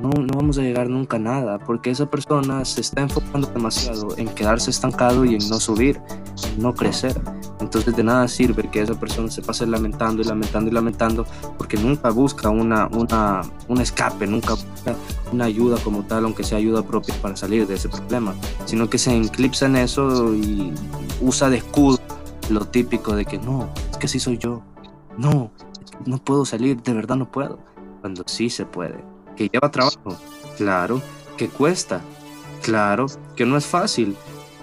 no, 0.00 0.10
no 0.10 0.34
vamos 0.34 0.58
a 0.58 0.62
llegar 0.62 0.88
nunca 0.88 1.16
a 1.16 1.20
nada 1.20 1.58
porque 1.58 1.90
esa 1.90 2.06
persona 2.06 2.64
se 2.64 2.80
está 2.80 3.02
enfocando 3.02 3.48
demasiado 3.48 4.16
en 4.16 4.28
quedarse 4.28 4.70
estancado 4.70 5.24
y 5.24 5.34
en 5.34 5.48
no 5.48 5.60
subir, 5.60 6.00
en 6.44 6.62
no 6.62 6.74
crecer. 6.74 7.20
Entonces 7.60 7.96
de 7.96 8.04
nada 8.04 8.28
sirve 8.28 8.68
que 8.70 8.82
esa 8.82 8.98
persona 8.98 9.30
se 9.30 9.42
pase 9.42 9.66
lamentando 9.66 10.22
y 10.22 10.24
lamentando 10.24 10.70
y 10.70 10.74
lamentando 10.74 11.26
porque 11.56 11.76
nunca 11.76 12.10
busca 12.10 12.48
una, 12.50 12.86
una, 12.88 13.42
un 13.68 13.80
escape, 13.80 14.26
nunca 14.26 14.54
busca 14.54 14.96
una 15.32 15.46
ayuda 15.46 15.76
como 15.82 16.02
tal, 16.04 16.24
aunque 16.24 16.44
sea 16.44 16.58
ayuda 16.58 16.82
propia 16.82 17.14
para 17.20 17.36
salir 17.36 17.66
de 17.66 17.74
ese 17.74 17.88
problema, 17.88 18.34
sino 18.64 18.88
que 18.88 18.98
se 18.98 19.16
eclipsa 19.16 19.66
en 19.66 19.76
eso 19.76 20.34
y 20.34 20.72
usa 21.20 21.50
de 21.50 21.58
escudo 21.58 21.98
lo 22.50 22.66
típico 22.66 23.14
de 23.14 23.24
que 23.24 23.38
no, 23.38 23.68
es 23.90 23.96
que 23.98 24.06
así 24.06 24.18
soy 24.18 24.38
yo, 24.38 24.62
no, 25.16 25.50
no 26.06 26.18
puedo 26.18 26.44
salir, 26.44 26.82
de 26.82 26.92
verdad 26.92 27.16
no 27.16 27.30
puedo, 27.30 27.58
cuando 28.00 28.22
sí 28.26 28.50
se 28.50 28.64
puede, 28.66 29.04
que 29.36 29.48
lleva 29.48 29.70
trabajo, 29.70 30.16
claro, 30.56 31.02
que 31.36 31.48
cuesta, 31.48 32.00
claro, 32.62 33.06
que 33.36 33.44
no 33.44 33.56
es 33.56 33.66
fácil, 33.66 34.16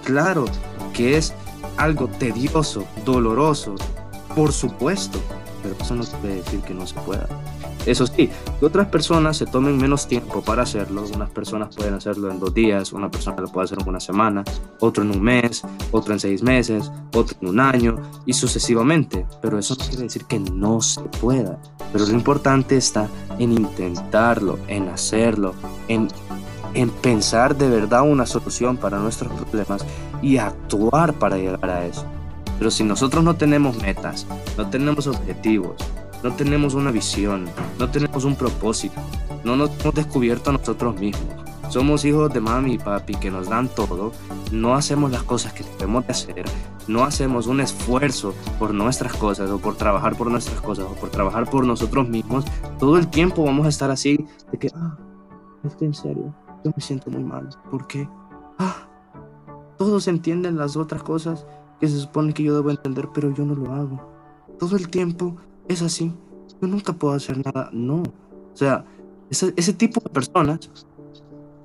claro, 0.03 0.45
que 0.93 1.17
es 1.17 1.33
algo 1.77 2.07
tedioso, 2.07 2.85
doloroso, 3.03 3.75
por 4.35 4.51
supuesto, 4.51 5.19
pero 5.61 5.75
eso 5.79 5.95
no 5.95 6.03
quiere 6.03 6.35
decir 6.35 6.61
que 6.61 6.73
no 6.73 6.85
se 6.85 6.95
pueda. 7.01 7.27
Eso 7.85 8.07
sí, 8.07 8.29
que 8.59 8.65
otras 8.65 8.87
personas 8.87 9.37
se 9.37 9.45
tomen 9.45 9.77
menos 9.77 10.07
tiempo 10.07 10.41
para 10.41 10.63
hacerlo. 10.63 11.03
Unas 11.13 11.29
personas 11.29 11.75
pueden 11.75 11.93
hacerlo 11.93 12.31
en 12.31 12.39
dos 12.39 12.53
días, 12.53 12.93
una 12.93 13.09
persona 13.09 13.41
lo 13.41 13.47
puede 13.47 13.65
hacer 13.65 13.79
en 13.79 13.87
una 13.87 13.99
semana, 13.99 14.43
otro 14.79 15.03
en 15.03 15.11
un 15.11 15.21
mes, 15.21 15.63
otro 15.91 16.13
en 16.13 16.19
seis 16.19 16.41
meses, 16.41 16.91
otro 17.13 17.37
en 17.41 17.49
un 17.49 17.59
año 17.59 17.97
y 18.25 18.33
sucesivamente. 18.33 19.25
Pero 19.41 19.59
eso 19.59 19.75
no 19.77 19.85
quiere 19.85 20.03
decir 20.03 20.25
que 20.25 20.39
no 20.39 20.81
se 20.81 21.01
pueda. 21.01 21.59
Pero 21.93 22.05
lo 22.05 22.11
importante 22.13 22.77
está 22.77 23.07
en 23.37 23.51
intentarlo, 23.51 24.57
en 24.67 24.89
hacerlo, 24.89 25.53
en, 25.87 26.07
en 26.73 26.89
pensar 26.89 27.55
de 27.55 27.69
verdad 27.69 28.01
una 28.01 28.25
solución 28.25 28.77
para 28.77 28.97
nuestros 28.97 29.31
problemas 29.33 29.85
y 30.21 30.37
actuar 30.37 31.13
para 31.13 31.37
llegar 31.37 31.69
a 31.69 31.85
eso. 31.85 32.05
Pero 32.57 32.71
si 32.71 32.83
nosotros 32.83 33.23
no 33.23 33.35
tenemos 33.35 33.81
metas, 33.81 34.25
no 34.57 34.69
tenemos 34.69 35.07
objetivos, 35.07 35.75
no 36.23 36.33
tenemos 36.33 36.73
una 36.73 36.91
visión, 36.91 37.45
no 37.79 37.89
tenemos 37.89 38.23
un 38.23 38.35
propósito, 38.35 38.99
no 39.43 39.55
nos 39.55 39.71
hemos 39.79 39.95
descubierto 39.95 40.49
a 40.49 40.53
nosotros 40.53 40.99
mismos. 40.99 41.33
Somos 41.69 42.05
hijos 42.05 42.31
de 42.31 42.39
mami 42.39 42.73
y 42.73 42.77
papi 42.77 43.15
que 43.15 43.31
nos 43.31 43.49
dan 43.49 43.67
todo, 43.67 44.11
no 44.51 44.75
hacemos 44.75 45.11
las 45.11 45.23
cosas 45.23 45.53
que 45.53 45.63
debemos 45.63 46.05
de 46.05 46.11
hacer, 46.11 46.45
no 46.87 47.03
hacemos 47.03 47.47
un 47.47 47.59
esfuerzo 47.59 48.33
por 48.59 48.73
nuestras 48.73 49.13
cosas 49.13 49.49
o 49.49 49.57
por 49.57 49.75
trabajar 49.75 50.15
por 50.15 50.29
nuestras 50.29 50.61
cosas 50.61 50.85
o 50.85 50.93
por 50.93 51.09
trabajar 51.09 51.49
por 51.49 51.65
nosotros 51.65 52.07
mismos, 52.07 52.45
todo 52.79 52.97
el 52.97 53.07
tiempo 53.07 53.43
vamos 53.43 53.65
a 53.65 53.69
estar 53.69 53.89
así 53.89 54.25
de 54.51 54.57
que, 54.59 54.69
ah, 54.75 54.97
es 55.63 55.75
que 55.75 55.85
en 55.85 55.93
serio, 55.93 56.35
yo 56.63 56.71
me 56.75 56.81
siento 56.81 57.09
muy 57.09 57.23
mal. 57.23 57.49
¿Por 57.69 57.87
qué? 57.87 58.07
Ah, 58.59 58.87
todos 59.77 60.07
entienden 60.07 60.57
las 60.57 60.77
otras 60.77 61.03
cosas 61.03 61.45
que 61.79 61.87
se 61.87 61.99
supone 61.99 62.33
que 62.33 62.43
yo 62.43 62.55
debo 62.55 62.71
entender, 62.71 63.09
pero 63.13 63.31
yo 63.31 63.45
no 63.45 63.55
lo 63.55 63.73
hago. 63.73 64.01
Todo 64.59 64.77
el 64.77 64.89
tiempo 64.89 65.35
es 65.67 65.81
así. 65.81 66.11
Yo 66.61 66.67
nunca 66.67 66.93
puedo 66.93 67.13
hacer 67.13 67.37
nada. 67.43 67.69
No. 67.71 68.03
O 68.03 68.57
sea, 68.57 68.85
ese, 69.29 69.73
tipo 69.73 69.99
de 70.01 70.09
personas, 70.09 70.69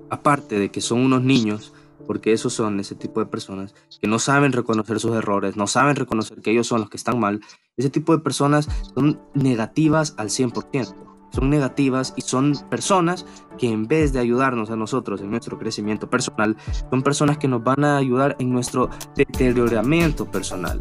aparte 0.08 0.58
de 0.58 0.70
que 0.70 0.80
son 0.80 1.00
unos 1.00 1.22
niños, 1.22 1.72
porque 2.06 2.32
esos 2.32 2.52
son 2.52 2.80
ese 2.80 2.94
tipo 2.94 3.20
de 3.20 3.26
personas 3.26 3.74
que 4.00 4.08
no 4.08 4.18
saben 4.18 4.52
reconocer 4.52 4.98
sus 4.98 5.14
errores, 5.14 5.56
no 5.56 5.66
saben 5.66 5.96
reconocer 5.96 6.40
que 6.40 6.50
ellos 6.50 6.66
son 6.66 6.80
los 6.80 6.90
que 6.90 6.96
están 6.96 7.20
mal, 7.20 7.40
ese 7.76 7.90
tipo 7.90 8.16
de 8.16 8.22
personas 8.22 8.68
son 8.94 9.20
negativas 9.34 10.14
al 10.16 10.28
100%. 10.28 10.94
Son 11.32 11.48
negativas 11.48 12.12
y 12.16 12.22
son 12.22 12.54
personas 12.68 13.24
que 13.56 13.70
en 13.70 13.86
vez 13.86 14.12
de 14.12 14.18
ayudarnos 14.18 14.70
a 14.70 14.76
nosotros 14.76 15.20
en 15.20 15.30
nuestro 15.30 15.58
crecimiento 15.58 16.10
personal, 16.10 16.56
son 16.90 17.02
personas 17.02 17.38
que 17.38 17.46
nos 17.46 17.62
van 17.62 17.84
a 17.84 17.98
ayudar 17.98 18.34
en 18.40 18.50
nuestro 18.50 18.90
deterioramiento 19.14 20.28
personal. 20.28 20.80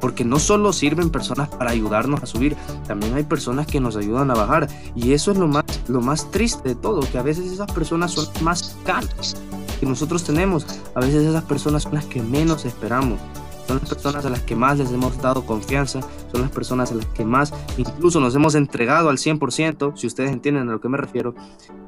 Porque 0.00 0.24
no 0.24 0.38
solo 0.38 0.72
sirven 0.72 1.10
personas 1.10 1.48
para 1.48 1.70
ayudarnos 1.70 2.22
a 2.22 2.26
subir, 2.26 2.56
también 2.86 3.14
hay 3.14 3.24
personas 3.24 3.66
que 3.66 3.80
nos 3.80 3.96
ayudan 3.96 4.30
a 4.30 4.34
bajar. 4.34 4.68
Y 4.94 5.12
eso 5.12 5.32
es 5.32 5.38
lo 5.38 5.48
más, 5.48 5.64
lo 5.88 6.00
más 6.00 6.30
triste 6.30 6.70
de 6.70 6.74
todo, 6.74 7.00
que 7.00 7.18
a 7.18 7.22
veces 7.22 7.50
esas 7.52 7.70
personas 7.72 8.12
son 8.12 8.26
más 8.42 8.76
caras 8.84 9.36
que 9.80 9.86
nosotros 9.86 10.24
tenemos. 10.24 10.66
A 10.94 11.00
veces 11.00 11.26
esas 11.26 11.44
personas 11.44 11.84
son 11.84 11.94
las 11.94 12.04
que 12.06 12.22
menos 12.22 12.64
esperamos. 12.64 13.18
Son 13.66 13.78
las 13.80 13.88
personas 13.88 14.24
a 14.24 14.30
las 14.30 14.40
que 14.40 14.56
más 14.56 14.78
les 14.78 14.90
hemos 14.92 15.20
dado 15.20 15.44
confianza, 15.44 16.00
son 16.32 16.40
las 16.40 16.50
personas 16.50 16.90
a 16.90 16.94
las 16.94 17.04
que 17.04 17.26
más 17.26 17.52
incluso 17.76 18.18
nos 18.18 18.34
hemos 18.34 18.54
entregado 18.54 19.10
al 19.10 19.18
100%, 19.18 19.94
si 19.94 20.06
ustedes 20.06 20.30
entienden 20.32 20.70
a 20.70 20.72
lo 20.72 20.80
que 20.80 20.88
me 20.88 20.96
refiero, 20.96 21.34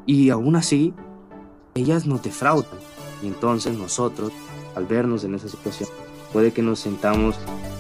y 0.05 0.29
aún 0.29 0.57
así, 0.57 0.92
ellas 1.75 2.05
nos 2.05 2.23
defraudan. 2.23 2.79
Y 3.23 3.29
entonces 3.29 3.79
nosotros, 3.79 4.31
al 4.77 4.85
vernos 4.85 5.25
en 5.25 5.35
esa 5.35 5.49
situación, 5.49 5.88
puede 6.33 6.53
que 6.53 6.62
nos 6.62 6.81
sintamos 6.81 7.37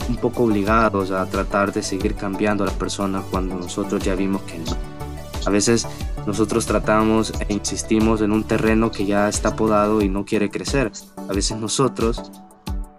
un 0.08 0.16
poco 0.16 0.44
obligados 0.44 1.10
a 1.10 1.24
tratar 1.26 1.72
de 1.72 1.82
seguir 1.82 2.14
cambiando 2.14 2.64
a 2.64 2.66
la 2.66 2.72
persona 2.72 3.22
cuando 3.30 3.54
nosotros 3.54 4.02
ya 4.02 4.14
vimos 4.14 4.42
que 4.42 4.58
no. 4.58 4.76
A 5.46 5.50
veces 5.50 5.86
nosotros 6.26 6.66
tratamos 6.66 7.32
e 7.48 7.54
insistimos 7.54 8.20
en 8.20 8.32
un 8.32 8.44
terreno 8.44 8.90
que 8.90 9.06
ya 9.06 9.28
está 9.28 9.56
podado 9.56 10.02
y 10.02 10.08
no 10.08 10.24
quiere 10.24 10.50
crecer. 10.50 10.92
A 11.28 11.32
veces 11.32 11.56
nosotros 11.56 12.30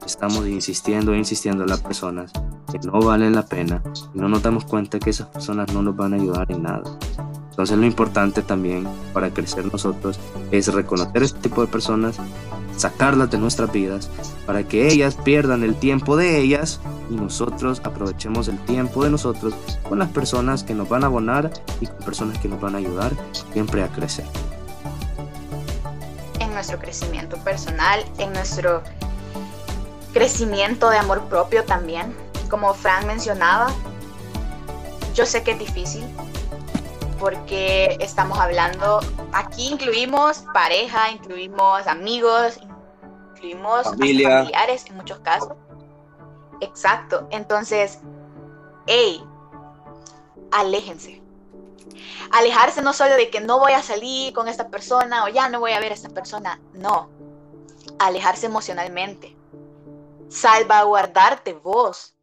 estamos 0.05 0.47
insistiendo 0.47 1.13
e 1.13 1.17
insistiendo 1.17 1.63
a 1.63 1.67
las 1.67 1.81
personas 1.81 2.31
que 2.71 2.79
no 2.79 2.99
valen 3.01 3.35
la 3.35 3.45
pena 3.45 3.83
y 4.13 4.19
no 4.19 4.29
nos 4.29 4.41
damos 4.41 4.65
cuenta 4.65 4.99
que 4.99 5.11
esas 5.11 5.27
personas 5.27 5.71
no 5.73 5.81
nos 5.81 5.95
van 5.95 6.13
a 6.13 6.15
ayudar 6.15 6.51
en 6.51 6.63
nada. 6.63 6.97
Entonces 7.51 7.77
lo 7.77 7.85
importante 7.85 8.41
también 8.41 8.87
para 9.13 9.29
crecer 9.29 9.71
nosotros 9.71 10.19
es 10.51 10.73
reconocer 10.73 11.21
este 11.21 11.39
tipo 11.39 11.61
de 11.61 11.67
personas, 11.67 12.17
sacarlas 12.81 13.29
de 13.31 13.37
nuestras 13.37 13.71
vidas 13.71 14.09
para 14.45 14.63
que 14.63 14.87
ellas 14.87 15.15
pierdan 15.15 15.63
el 15.63 15.75
tiempo 15.75 16.17
de 16.17 16.39
ellas 16.39 16.79
y 17.09 17.15
nosotros 17.15 17.81
aprovechemos 17.83 18.47
el 18.47 18.57
tiempo 18.65 19.03
de 19.03 19.11
nosotros 19.11 19.53
con 19.87 19.99
las 19.99 20.09
personas 20.09 20.63
que 20.63 20.73
nos 20.73 20.89
van 20.89 21.03
a 21.03 21.07
abonar 21.07 21.51
y 21.79 21.87
con 21.87 21.97
personas 21.97 22.37
que 22.39 22.47
nos 22.47 22.59
van 22.59 22.75
a 22.75 22.79
ayudar 22.79 23.11
siempre 23.53 23.83
a 23.83 23.87
crecer. 23.87 24.25
En 26.39 26.53
nuestro 26.53 26.79
crecimiento 26.79 27.37
personal, 27.37 28.03
en 28.17 28.33
nuestro 28.33 28.81
crecimiento 30.13 30.89
de 30.89 30.97
amor 30.97 31.21
propio 31.25 31.63
también, 31.63 32.15
como 32.49 32.73
Fran 32.73 33.07
mencionaba, 33.07 33.71
yo 35.13 35.25
sé 35.25 35.43
que 35.43 35.51
es 35.51 35.59
difícil, 35.59 36.03
porque 37.19 37.97
estamos 37.99 38.39
hablando, 38.39 38.99
aquí 39.31 39.69
incluimos 39.69 40.43
pareja, 40.53 41.11
incluimos 41.11 41.85
amigos, 41.87 42.59
incluimos 43.41 43.83
familiares 43.83 44.85
en 44.85 44.97
muchos 44.97 45.19
casos. 45.19 45.53
Exacto, 46.61 47.27
entonces, 47.31 47.99
hey, 48.85 49.23
aléjense. 50.51 51.21
Alejarse 52.31 52.81
no 52.81 52.93
solo 52.93 53.15
de 53.15 53.29
que 53.29 53.41
no 53.41 53.59
voy 53.59 53.73
a 53.73 53.81
salir 53.81 54.33
con 54.33 54.47
esta 54.47 54.69
persona 54.69 55.25
o 55.25 55.27
ya 55.27 55.49
no 55.49 55.59
voy 55.59 55.71
a 55.71 55.79
ver 55.79 55.91
a 55.91 55.95
esta 55.95 56.09
persona, 56.09 56.61
no. 56.73 57.09
Alejarse 57.99 58.45
emocionalmente. 58.45 59.35
Salvaguardarte 60.29 61.53
vos 61.53 62.15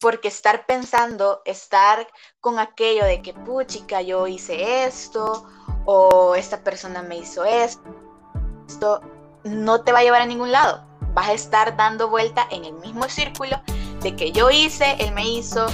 porque 0.00 0.28
estar 0.28 0.66
pensando, 0.66 1.42
estar 1.44 2.08
con 2.40 2.58
aquello 2.58 3.04
de 3.04 3.22
que, 3.22 3.32
puchica, 3.34 4.02
yo 4.02 4.26
hice 4.26 4.84
esto, 4.84 5.46
o 5.84 6.34
esta 6.34 6.64
persona 6.64 7.02
me 7.02 7.18
hizo 7.18 7.44
esto, 7.44 9.00
no 9.44 9.80
te 9.82 9.92
va 9.92 10.00
a 10.00 10.02
llevar 10.02 10.22
a 10.22 10.26
ningún 10.26 10.52
lado. 10.52 10.82
Vas 11.14 11.28
a 11.28 11.32
estar 11.32 11.76
dando 11.76 12.08
vuelta 12.08 12.46
en 12.50 12.64
el 12.64 12.74
mismo 12.74 13.04
círculo 13.08 13.60
de 14.00 14.16
que 14.16 14.32
yo 14.32 14.50
hice, 14.50 14.96
él 14.98 15.12
me 15.12 15.28
hizo, 15.28 15.66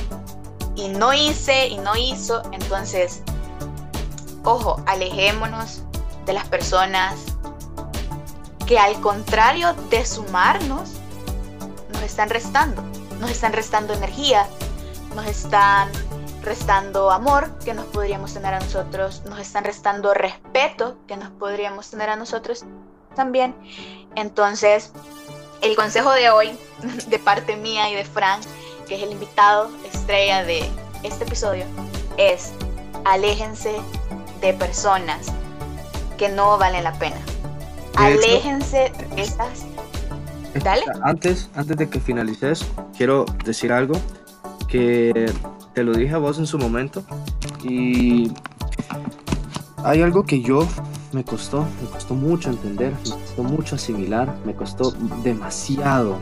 y 0.74 0.88
no 0.88 1.12
hice, 1.12 1.68
y 1.68 1.78
no 1.78 1.96
hizo. 1.96 2.42
Entonces, 2.52 3.22
ojo, 4.44 4.82
alejémonos 4.86 5.82
de 6.26 6.32
las 6.32 6.46
personas 6.48 7.14
que 8.66 8.78
al 8.78 9.00
contrario 9.00 9.74
de 9.90 10.04
sumarnos, 10.04 10.90
nos 11.92 12.02
están 12.02 12.28
restando. 12.28 12.82
Nos 13.18 13.30
están 13.30 13.52
restando 13.52 13.94
energía, 13.94 14.46
nos 15.16 15.26
están 15.26 15.90
restando 16.42 17.10
amor 17.10 17.58
que 17.64 17.74
nos 17.74 17.86
podríamos 17.86 18.32
tener 18.32 18.54
a 18.54 18.60
nosotros, 18.60 19.22
nos 19.24 19.40
están 19.40 19.64
restando 19.64 20.14
respeto 20.14 20.96
que 21.06 21.16
nos 21.16 21.30
podríamos 21.30 21.90
tener 21.90 22.10
a 22.10 22.16
nosotros 22.16 22.64
también. 23.14 23.54
Entonces, 24.14 24.92
el 25.60 25.76
consejo 25.76 26.12
de 26.12 26.30
hoy, 26.30 26.58
de 27.08 27.18
parte 27.18 27.56
mía 27.56 27.90
y 27.90 27.94
de 27.94 28.04
Frank, 28.04 28.42
que 28.86 28.96
es 28.96 29.02
el 29.02 29.12
invitado 29.12 29.70
estrella 29.92 30.44
de 30.44 30.68
este 31.02 31.24
episodio, 31.24 31.64
es 32.16 32.52
aléjense 33.04 33.74
de 34.40 34.54
personas 34.54 35.28
que 36.16 36.28
no 36.28 36.58
valen 36.58 36.84
la 36.84 36.92
pena. 36.98 37.16
Aléjense 37.96 38.92
de 39.14 39.22
esas. 39.22 39.64
Dale. 40.62 40.82
Antes, 41.02 41.50
antes 41.54 41.76
de 41.76 41.88
que 41.88 42.00
finalices, 42.00 42.64
quiero 42.96 43.24
decir 43.44 43.72
algo 43.72 43.94
que 44.68 45.32
te 45.74 45.82
lo 45.82 45.92
dije 45.92 46.14
a 46.14 46.18
vos 46.18 46.38
en 46.38 46.46
su 46.46 46.58
momento 46.58 47.04
y 47.62 48.32
hay 49.84 50.02
algo 50.02 50.24
que 50.24 50.40
yo 50.40 50.66
me 51.12 51.24
costó, 51.24 51.66
me 51.82 51.88
costó 51.90 52.14
mucho 52.14 52.50
entender, 52.50 52.92
me 52.92 53.10
costó 53.10 53.42
mucho 53.42 53.74
asimilar, 53.76 54.34
me 54.44 54.54
costó 54.54 54.92
demasiado 55.22 56.16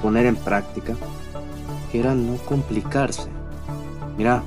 poner 0.00 0.26
en 0.26 0.36
práctica, 0.36 0.94
que 1.90 2.00
era 2.00 2.14
no 2.14 2.36
complicarse. 2.38 3.28
Mira, 4.16 4.42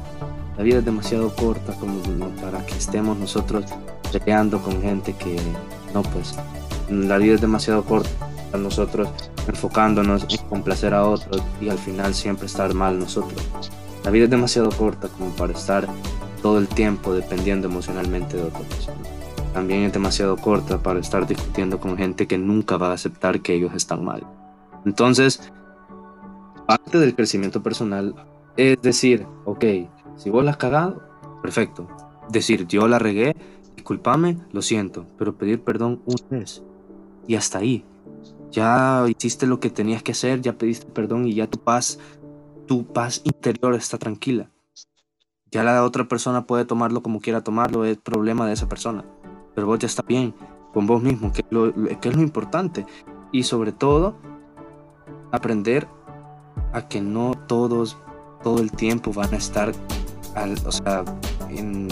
la 0.57 0.63
vida 0.63 0.79
es 0.79 0.85
demasiado 0.85 1.35
corta 1.35 1.73
como 1.73 2.01
para 2.41 2.65
que 2.65 2.75
estemos 2.75 3.17
nosotros 3.17 3.65
peleando 4.11 4.61
con 4.61 4.81
gente 4.81 5.13
que 5.13 5.37
no, 5.93 6.01
pues 6.01 6.35
la 6.89 7.17
vida 7.17 7.35
es 7.35 7.41
demasiado 7.41 7.83
corta 7.83 8.09
para 8.51 8.63
nosotros 8.63 9.09
enfocándonos 9.47 10.25
en 10.29 10.37
complacer 10.47 10.93
a 10.93 11.05
otros 11.05 11.43
y 11.61 11.69
al 11.69 11.77
final 11.77 12.13
siempre 12.13 12.47
estar 12.47 12.73
mal 12.73 12.97
nosotros. 12.97 13.41
La 14.03 14.11
vida 14.11 14.25
es 14.25 14.29
demasiado 14.29 14.69
corta 14.69 15.07
como 15.09 15.29
para 15.31 15.53
estar 15.53 15.87
todo 16.41 16.57
el 16.59 16.67
tiempo 16.67 17.13
dependiendo 17.13 17.67
emocionalmente 17.67 18.37
de 18.37 18.43
otra 18.43 18.61
persona. 18.61 19.14
También 19.55 19.83
es 19.83 19.93
demasiado 19.93 20.35
corta 20.35 20.83
para 20.83 20.99
estar 20.99 21.25
discutiendo 21.25 21.79
con 21.79 21.95
gente 21.95 22.27
que 22.27 22.37
nunca 22.37 22.75
va 22.75 22.89
a 22.89 22.93
aceptar 22.93 23.39
que 23.39 23.53
ellos 23.53 23.73
están 23.73 24.03
mal. 24.03 24.21
Entonces, 24.83 25.49
parte 26.67 26.99
del 26.99 27.15
crecimiento 27.15 27.63
personal 27.63 28.13
es 28.57 28.81
decir, 28.81 29.25
ok, 29.45 29.63
si 30.17 30.29
vos 30.29 30.43
la 30.43 30.51
has 30.51 30.57
cagado, 30.57 31.01
perfecto. 31.41 31.87
Decir, 32.29 32.67
yo 32.67 32.89
la 32.89 32.99
regué, 32.99 33.33
discúlpame, 33.77 34.39
lo 34.51 34.61
siento, 34.61 35.07
pero 35.17 35.37
pedir 35.37 35.63
perdón 35.63 36.01
una 36.05 36.39
vez. 36.39 36.61
Y 37.25 37.35
hasta 37.35 37.59
ahí. 37.59 37.85
Ya 38.51 39.05
hiciste 39.07 39.47
lo 39.47 39.61
que 39.61 39.69
tenías 39.69 40.03
que 40.03 40.11
hacer, 40.11 40.41
ya 40.41 40.57
pediste 40.57 40.87
perdón 40.87 41.27
y 41.27 41.33
ya 41.33 41.47
tu 41.47 41.59
paz, 41.59 41.97
tu 42.67 42.85
paz 42.87 43.21
interior 43.23 43.73
está 43.73 43.97
tranquila. 43.97 44.49
Ya 45.49 45.63
la 45.63 45.81
otra 45.81 46.09
persona 46.09 46.45
puede 46.45 46.65
tomarlo 46.65 47.01
como 47.01 47.21
quiera 47.21 47.41
tomarlo, 47.41 47.85
es 47.85 47.95
problema 47.95 48.45
de 48.45 48.51
esa 48.51 48.67
persona. 48.67 49.05
Pero 49.55 49.67
vos 49.67 49.79
ya 49.79 49.87
está 49.87 50.03
bien 50.03 50.35
con 50.73 50.85
vos 50.85 51.01
mismo, 51.01 51.31
que 51.31 51.45
lo, 51.49 51.73
que 51.73 52.09
es 52.09 52.15
lo 52.15 52.21
importante. 52.21 52.85
Y 53.31 53.43
sobre 53.43 53.71
todo, 53.71 54.15
aprender 55.31 55.87
a 56.73 56.87
que 56.87 57.01
no 57.01 57.33
todos 57.47 57.97
todo 58.43 58.61
el 58.61 58.71
tiempo 58.71 59.11
van 59.11 59.33
a 59.33 59.37
estar 59.37 59.71
o 60.65 60.71
sea, 60.71 61.03
en, 61.49 61.87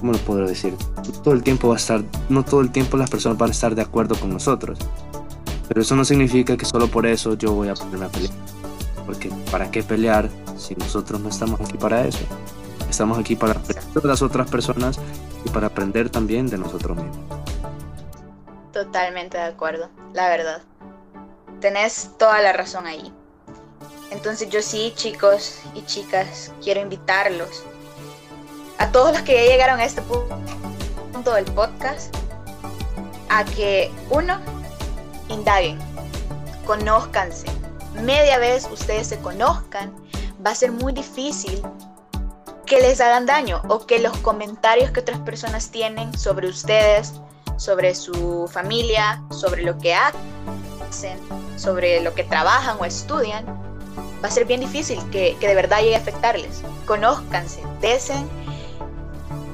¿cómo 0.00 0.12
lo 0.12 0.18
puedo 0.18 0.46
decir? 0.46 0.74
Todo 1.22 1.34
el 1.34 1.42
tiempo 1.42 1.68
va 1.68 1.74
a 1.74 1.76
estar, 1.76 2.02
no 2.28 2.42
todo 2.44 2.60
el 2.60 2.70
tiempo 2.70 2.96
las 2.96 3.10
personas 3.10 3.38
van 3.38 3.50
a 3.50 3.52
estar 3.52 3.74
de 3.74 3.82
acuerdo 3.82 4.14
con 4.16 4.30
nosotros. 4.30 4.78
Pero 5.68 5.80
eso 5.80 5.94
no 5.96 6.04
significa 6.04 6.56
que 6.56 6.64
solo 6.64 6.88
por 6.88 7.06
eso 7.06 7.34
yo 7.34 7.52
voy 7.52 7.68
a 7.68 7.74
ponerme 7.74 8.06
a 8.06 8.08
pelear. 8.08 8.34
Porque 9.06 9.30
¿para 9.50 9.70
qué 9.70 9.82
pelear 9.82 10.28
si 10.56 10.74
nosotros 10.74 11.20
no 11.20 11.28
estamos 11.28 11.60
aquí 11.60 11.76
para 11.76 12.06
eso? 12.06 12.24
Estamos 12.92 13.18
aquí 13.18 13.36
para 13.36 13.54
aprender 13.54 14.02
de 14.02 14.06
las 14.06 14.20
otras 14.20 14.50
personas 14.50 15.00
y 15.46 15.48
para 15.48 15.68
aprender 15.68 16.10
también 16.10 16.46
de 16.48 16.58
nosotros 16.58 16.98
mismos. 16.98 17.16
Totalmente 18.70 19.38
de 19.38 19.44
acuerdo, 19.44 19.88
la 20.12 20.28
verdad. 20.28 20.60
Tenés 21.62 22.10
toda 22.18 22.42
la 22.42 22.52
razón 22.52 22.86
ahí. 22.86 23.10
Entonces 24.10 24.50
yo 24.50 24.60
sí, 24.60 24.92
chicos 24.94 25.60
y 25.74 25.82
chicas, 25.86 26.52
quiero 26.62 26.82
invitarlos 26.82 27.64
a 28.76 28.92
todos 28.92 29.12
los 29.12 29.22
que 29.22 29.36
ya 29.36 29.50
llegaron 29.50 29.80
a 29.80 29.86
este 29.86 30.02
punto 30.02 31.32
del 31.32 31.46
podcast 31.46 32.14
a 33.30 33.42
que 33.42 33.90
uno, 34.10 34.38
indaguen, 35.30 35.78
conózcanse. 36.66 37.46
Media 38.02 38.38
vez 38.38 38.68
ustedes 38.70 39.06
se 39.06 39.18
conozcan, 39.20 39.94
va 40.46 40.50
a 40.50 40.54
ser 40.54 40.72
muy 40.72 40.92
difícil 40.92 41.62
que 42.72 42.80
les 42.80 43.02
hagan 43.02 43.26
daño 43.26 43.60
o 43.68 43.84
que 43.84 43.98
los 43.98 44.16
comentarios 44.18 44.92
que 44.92 45.00
otras 45.00 45.18
personas 45.18 45.70
tienen 45.70 46.18
sobre 46.18 46.48
ustedes, 46.48 47.12
sobre 47.58 47.94
su 47.94 48.48
familia, 48.50 49.22
sobre 49.30 49.62
lo 49.62 49.76
que 49.76 49.94
hacen, 49.94 51.18
sobre 51.58 52.00
lo 52.00 52.14
que 52.14 52.24
trabajan 52.24 52.78
o 52.80 52.86
estudian, 52.86 53.44
va 54.24 54.28
a 54.28 54.30
ser 54.30 54.46
bien 54.46 54.60
difícil 54.60 54.98
que, 55.10 55.36
que 55.38 55.48
de 55.48 55.54
verdad 55.54 55.80
llegue 55.80 55.96
a 55.96 55.98
afectarles. 55.98 56.62
Conózcanse, 56.86 57.62
desen 57.82 58.26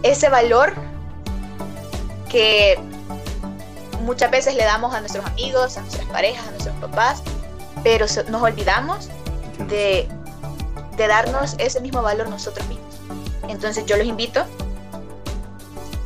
ese 0.04 0.28
valor 0.28 0.74
que 2.28 2.78
muchas 4.02 4.30
veces 4.30 4.54
le 4.54 4.62
damos 4.62 4.94
a 4.94 5.00
nuestros 5.00 5.26
amigos, 5.26 5.76
a 5.76 5.80
nuestras 5.80 6.06
parejas, 6.06 6.46
a 6.46 6.50
nuestros 6.52 6.76
papás, 6.76 7.24
pero 7.82 8.06
nos 8.28 8.42
olvidamos 8.42 9.08
de, 9.66 10.08
de 10.96 11.06
darnos 11.08 11.56
ese 11.58 11.80
mismo 11.80 12.00
valor 12.00 12.28
nosotros 12.28 12.64
mismos. 12.68 12.87
Entonces 13.48 13.84
yo 13.86 13.96
los 13.96 14.06
invito 14.06 14.44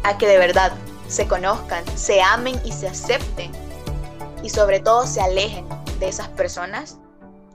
a 0.05 0.19
que 0.19 0.27
de 0.27 0.39
verdad 0.39 0.73
se 1.09 1.29
conozcan, 1.29 1.85
se 1.97 2.23
amen 2.23 2.61
y 2.65 2.73
se 2.73 2.89
acepten 2.89 3.53
y 4.43 4.51
sobre 4.51 4.81
todo 4.81 5.07
se 5.07 5.21
alejen 5.21 5.67
de 6.01 6.09
esas 6.09 6.29
personas 6.29 6.99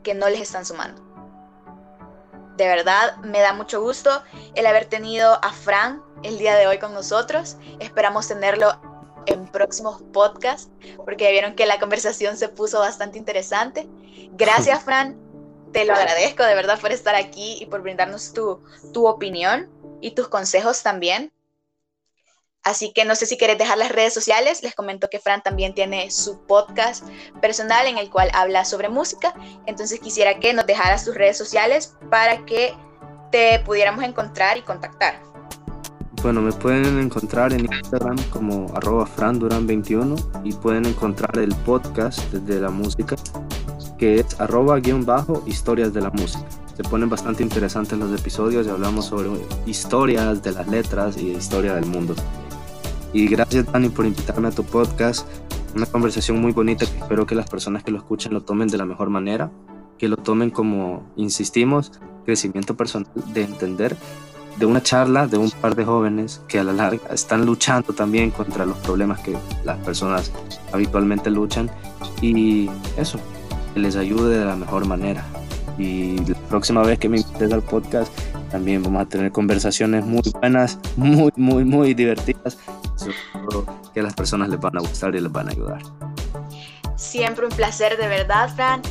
que 0.04 0.13
no 0.13 0.30
les 0.30 0.41
están 0.41 0.65
sumando 0.65 1.08
de 2.58 2.67
verdad 2.67 3.17
me 3.17 3.39
da 3.39 3.54
mucho 3.54 3.82
gusto 3.82 4.23
el 4.56 4.65
haber 4.65 4.86
tenido 4.86 5.39
a 5.43 5.54
Fran 5.54 6.02
el 6.23 6.38
día 6.39 6.56
de 6.56 6.67
hoy 6.67 6.80
con 6.80 6.93
nosotros. 6.93 7.58
Esperamos 7.80 8.28
tenerlo 8.28 8.82
en 9.28 9.45
próximos 9.47 10.02
podcasts 10.12 10.69
porque 11.06 11.26
ya 11.26 11.32
vieron 11.32 11.56
que 11.56 11.65
la 11.65 11.80
conversación 11.80 12.36
se 12.36 12.50
puso 12.50 12.80
bastante 12.80 13.19
interesante. 13.19 13.88
Gracias 14.32 14.84
Fran, 14.86 15.17
te 15.71 15.86
lo 15.86 15.93
agradezco 15.93 16.43
de 16.43 16.56
verdad 16.56 16.80
por 16.80 16.91
estar 16.91 17.15
aquí 17.15 17.58
y 17.62 17.67
por 17.67 17.82
brindarnos 17.82 18.34
tu, 18.34 18.60
tu 18.91 19.08
opinión 19.08 19.69
y 20.02 20.12
tus 20.12 20.28
consejos 20.28 20.84
también. 20.84 21.32
Así 22.64 22.92
que 22.92 23.06
no 23.06 23.16
sé 23.16 23.26
si 23.26 23.38
quieres 23.38 23.58
dejar 23.58 23.78
las 23.78 23.92
redes 23.92 24.14
sociales. 24.14 24.62
Les 24.62 24.76
comento 24.76 25.10
que 25.10 25.20
Fran 25.20 25.42
también 25.42 25.74
tiene 25.74 26.12
su 26.12 26.42
podcast 26.46 27.06
personal 27.42 27.88
en 27.88 27.98
el 27.98 28.10
cual 28.10 28.30
habla 28.34 28.66
sobre 28.66 28.90
música. 28.90 29.34
Entonces 29.66 30.02
quisiera 30.02 30.40
que 30.40 30.54
nos 30.54 30.66
dejaras 30.66 31.06
tus 31.06 31.16
redes 31.16 31.38
sociales 31.38 31.96
para 32.12 32.46
que 32.46 32.74
te 33.32 33.60
pudiéramos 33.60 34.04
encontrar 34.04 34.58
y 34.58 34.64
contactar. 34.64 35.22
Bueno, 36.22 36.42
me 36.42 36.52
pueden 36.52 37.00
encontrar 37.00 37.54
en 37.54 37.72
Instagram 37.72 38.18
como 38.32 38.66
arroba 38.76 39.08
franduran21 39.08 40.42
y 40.44 40.52
pueden 40.54 40.86
encontrar 40.88 41.38
el 41.38 41.56
podcast 41.58 42.20
de 42.34 42.60
la 42.60 42.70
música 42.70 43.16
que 43.98 44.20
es 44.20 44.40
arroba 44.42 44.80
guion 44.80 45.06
bajo 45.06 45.44
historias 45.46 45.94
de 45.94 46.02
la 46.02 46.10
música. 46.10 46.46
Se 46.78 46.84
ponen 46.84 47.10
bastante 47.10 47.42
interesantes 47.42 47.98
los 47.98 48.18
episodios 48.20 48.68
y 48.68 48.70
hablamos 48.70 49.06
sobre 49.06 49.30
historias 49.66 50.44
de 50.44 50.52
las 50.52 50.68
letras 50.68 51.18
y 51.18 51.32
historia 51.32 51.74
del 51.74 51.88
mundo. 51.88 52.13
Y 53.13 53.28
gracias 53.28 53.66
Dani 53.72 53.90
por 53.90 54.06
invitarme 54.06 54.50
a 54.50 54.52
tu 54.52 54.63
podcast. 54.63 55.28
Una 55.76 55.88
conversación 55.88 56.40
muy 56.40 56.52
bonita 56.52 56.86
que 56.86 57.00
espero 57.00 57.26
que 57.26 57.34
las 57.34 57.50
personas 57.50 57.84
que 57.84 57.90
lo 57.90 57.98
escuchen 57.98 58.32
lo 58.32 58.42
tomen 58.42 58.68
de 58.68 58.78
la 58.78 58.86
mejor 58.86 59.10
manera, 59.10 59.50
que 59.98 60.08
lo 60.08 60.18
tomen 60.18 60.52
como, 60.52 61.12
insistimos, 61.16 61.94
crecimiento 62.26 62.78
personal, 62.78 63.10
de 63.34 63.42
entender 63.42 63.98
de 64.60 64.68
una 64.68 64.84
charla 64.84 65.26
de 65.26 65.40
un 65.40 65.50
par 65.50 65.76
de 65.76 65.84
jóvenes 65.84 66.44
que 66.48 66.60
a 66.60 66.63
la 66.63 66.74
larga 66.74 67.10
están 67.12 67.44
luchando 67.48 67.94
también 67.94 68.30
contra 68.30 68.68
los 68.68 68.78
problemas 68.78 69.20
que 69.22 69.36
las 69.66 69.80
personas 69.80 70.32
habitualmente 70.72 71.32
luchan 71.32 71.72
y 72.22 72.70
eso, 72.98 73.20
que 73.74 73.80
les 73.80 73.96
ayude 73.96 74.38
de 74.38 74.46
la 74.46 74.56
mejor 74.56 74.86
manera. 74.86 75.26
Y 75.80 76.18
próxima 76.48 76.82
vez 76.84 77.00
que 77.00 77.10
me 77.10 77.18
invites 77.18 77.52
al 77.52 77.62
podcast 77.62 78.12
también 78.50 78.82
vamos 78.82 79.02
a 79.02 79.06
tener 79.06 79.32
conversaciones 79.32 80.06
muy 80.06 80.22
buenas, 80.40 80.80
muy, 80.96 81.32
muy, 81.36 81.66
muy 81.66 81.94
divertidas 81.94 82.58
que 83.94 84.00
a 84.00 84.04
las 84.04 84.14
personas 84.14 84.50
les 84.50 84.60
van 84.60 84.78
a 84.78 84.80
gustar 84.80 85.16
y 85.16 85.20
les 85.20 85.32
van 85.32 85.50
a 85.50 85.52
ayudar. 85.52 85.82
Siempre 86.96 87.46
un 87.46 87.52
placer 87.52 87.98
de 87.98 88.08
verdad, 88.08 88.50
Fran. 88.56 88.82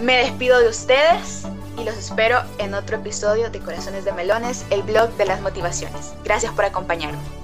Me 0.00 0.16
despido 0.16 0.58
de 0.60 0.68
ustedes 0.68 1.46
y 1.78 1.84
los 1.84 1.96
espero 1.96 2.42
en 2.58 2.74
otro 2.74 2.96
episodio 2.96 3.50
de 3.50 3.60
Corazones 3.60 4.04
de 4.04 4.12
Melones, 4.12 4.64
el 4.70 4.82
blog 4.82 5.10
de 5.16 5.26
las 5.26 5.40
motivaciones. 5.40 6.14
Gracias 6.24 6.52
por 6.52 6.64
acompañarme. 6.64 7.39